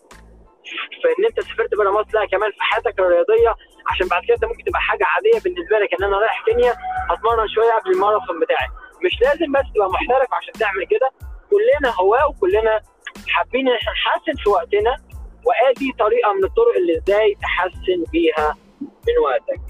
في 1.02 1.09
ان 1.18 1.24
أنت 1.24 1.40
سافرت 1.40 1.74
بره 1.74 1.90
مصر 1.90 2.11
لا 2.18 2.26
كمان 2.26 2.50
في 2.50 2.62
حياتك 2.62 3.00
الرياضية 3.00 3.54
عشان 3.90 4.09
بعد 4.09 4.22
كده 4.24 4.35
أنت 4.35 4.44
ممكن 4.44 4.64
تبقى 4.64 4.81
حاجة 4.81 5.04
عادية 5.04 5.40
بالنسبة 5.44 5.78
لك 5.78 5.94
إن 5.94 6.04
أنا 6.04 6.18
رايح 6.18 6.44
كينيا 6.44 6.74
هتمرن 7.11 7.48
شوية 7.48 7.72
قبل 7.72 7.90
الماراثون 7.90 8.40
بتاعي 8.40 8.68
مش 9.04 9.20
لازم 9.22 9.52
بس 9.52 9.64
تبقى 9.74 9.88
محترف 9.90 10.35
عشان 10.35 10.52
تعمل 10.52 10.87
كده 10.87 11.11
كلنا 11.50 11.94
هواة 12.00 12.28
وكلنا 12.28 12.81
حابين 13.28 13.68
إن 13.68 13.74
إحنا 13.74 13.92
نحسن 13.92 14.42
في 14.44 14.50
وقتنا 14.50 14.96
وادي 15.46 15.92
طريقة 15.98 16.33
من 16.33 16.44
الطرق 16.44 16.76
اللي 16.76 16.96
إزاي 16.98 17.37
تحسن 17.42 18.04
بيها 18.12 18.57
من 18.81 19.18
وقتك. 19.24 19.61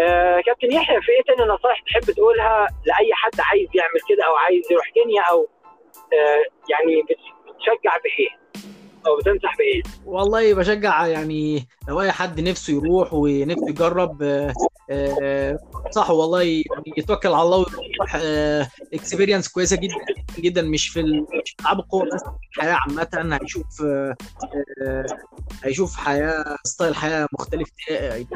آه 0.00 0.40
كابتن 0.40 0.72
يحيى 0.72 1.00
في 1.02 1.12
إيه 1.12 1.22
تاني 1.22 1.48
نصائح 1.50 1.80
تحب 1.80 2.14
تقولها 2.14 2.66
لأي 2.86 3.10
حد 3.14 3.40
عايز 3.40 3.68
يعمل 3.74 4.00
كده 4.08 4.24
أو 4.26 4.34
عايز 4.36 4.72
يروح 4.72 4.88
كينيا 4.90 5.22
أو 5.22 5.48
آه 6.12 6.42
يعني 6.70 7.02
بت- 7.02 7.54
بتشجع 7.54 7.96
بإيه؟ 8.04 8.41
أو 9.06 9.16
بتنصح 9.16 9.56
بايه؟ 9.56 9.82
والله 10.06 10.54
بشجع 10.54 11.06
يعني 11.06 11.68
لو 11.88 12.00
أي 12.00 12.12
حد 12.12 12.40
نفسه 12.40 12.72
يروح 12.72 13.14
ونفسه 13.14 13.68
يجرب 13.68 14.22
آه، 14.22 14.54
آه، 14.90 15.58
صح 15.90 16.10
والله 16.10 16.42
يعني 16.42 16.92
يتوكل 16.96 17.28
على 17.28 17.42
الله 17.42 17.56
ويروح 17.56 18.16
اكسبيرينس 18.94 19.48
كويسة 19.48 19.76
جدا 19.76 19.94
جدا 20.38 20.62
مش 20.62 20.88
في 20.88 21.00
ألعاب 21.60 21.78
القوة 21.78 22.04
بس 22.14 22.22
الحياة 22.56 22.78
عامة 22.88 23.38
هيشوف 23.42 23.82
آه، 23.84 24.16
آه، 24.82 25.06
هيشوف 25.64 25.96
حياة 25.96 26.56
style 26.64 26.94
حياة 26.94 27.28
مختلف 27.32 27.68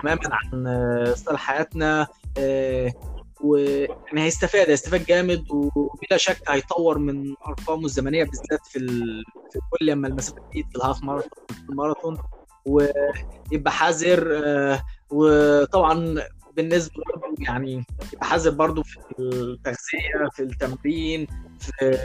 تماما 0.03 0.21
عن 0.25 0.67
آه، 0.67 1.15
style 1.15 1.39
حياتنا 1.39 2.07
آه، 2.39 2.93
ويعني 3.41 4.23
هيستفاد 4.25 4.71
هيستفاد 4.71 5.07
جامد 5.07 5.45
وبلا 5.51 6.17
شك 6.17 6.43
هيطور 6.49 6.99
من 6.99 7.35
أرقامه 7.49 7.85
الزمنية 7.85 8.25
بالذات 8.25 8.67
في 8.67 8.79
ال... 8.79 9.25
في 9.53 9.59
كل 9.71 9.87
لما 9.87 10.09
المسافة 10.09 10.41
تزيد 10.51 10.67
في 10.71 10.77
ال 10.77 10.82
half 10.82 11.03
marathon 11.05 11.31
في 11.49 11.71
الماراثون 11.71 12.19
ويبقى 12.67 13.73
حذر 13.73 14.41
آه، 14.45 14.83
وطبعا 15.11 16.15
بالنسبة 16.57 17.03
برضه 17.07 17.35
يعني 17.39 17.85
يبقى 18.13 18.27
حذر 18.27 18.51
برضه 18.51 18.83
في 18.83 18.99
التغذية 19.19 20.29
في 20.33 20.43
التمرين 20.43 21.27
في 21.61 21.99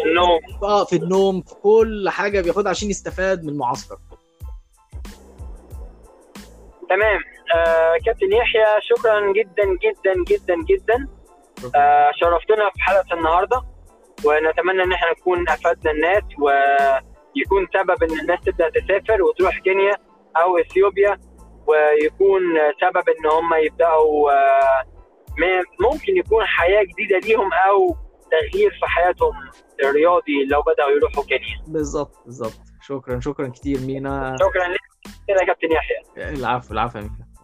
النوم. 0.00 0.40
آه 0.62 0.84
في 0.84 0.96
النوم 0.96 1.42
في 1.42 1.54
كل 1.54 2.08
حاجة 2.08 2.40
بياخدها 2.40 2.70
عشان 2.70 2.90
يستفاد 2.90 3.42
من 3.42 3.48
المعسكر. 3.48 3.98
تمام. 6.88 7.20
آه 7.54 7.94
كابتن 8.06 8.32
يحيى 8.32 8.64
شكرا 8.80 9.32
جدا 9.32 9.64
جدا 9.64 10.24
جدا 10.28 10.54
جدا. 10.68 11.08
آه 11.74 12.10
شرفتنا 12.14 12.70
في 12.70 12.80
حلقة 12.82 13.14
النهارده 13.18 13.62
ونتمنى 14.24 14.82
إن 14.82 14.92
إحنا 14.92 15.10
نكون 15.10 15.48
افدنا 15.48 15.90
الناس 15.92 16.22
ويكون 16.38 17.66
سبب 17.74 18.02
إن 18.02 18.20
الناس 18.20 18.40
تبدأ 18.40 18.70
تسافر 18.70 19.22
وتروح 19.22 19.58
كينيا 19.58 19.96
أو 20.36 20.58
إثيوبيا 20.58 21.18
ويكون 21.66 22.42
سبب 22.80 23.04
إن 23.08 23.30
هم 23.30 23.54
يبدأوا 23.54 24.30
آه 24.32 24.82
ممكن 25.80 26.16
يكون 26.16 26.44
حياة 26.46 26.82
جديدة 26.82 27.18
ليهم 27.18 27.50
أو 27.52 27.96
تغيير 28.30 28.70
في 28.70 28.86
حياتهم 28.86 29.32
الرياضي 29.84 30.44
لو 30.50 30.62
بدأوا 30.62 30.90
يروحوا 30.90 31.24
كينيا. 31.24 31.64
بالظبط 31.66 32.22
بالظبط. 32.24 32.60
شكرا 32.82 33.20
شكرا 33.20 33.48
كتير 33.48 33.78
مينا. 33.80 34.36
شكرا 34.40 34.68
لك 34.68 34.80
كده 35.28 35.40
يا 35.40 35.46
كابتن 35.46 35.72
يحيى. 35.72 36.28
العفو 36.38 36.74
العفو 36.74 36.98
يا 36.98 37.02
ميكا 37.02 37.35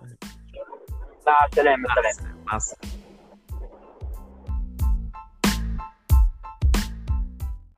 مع 1.26 1.46
السلامة. 1.52 1.82
مع 1.88 1.94
سلام 1.94 2.06
السلامة. 2.10 2.44
مع 2.46 2.56
السلامة. 2.56 3.01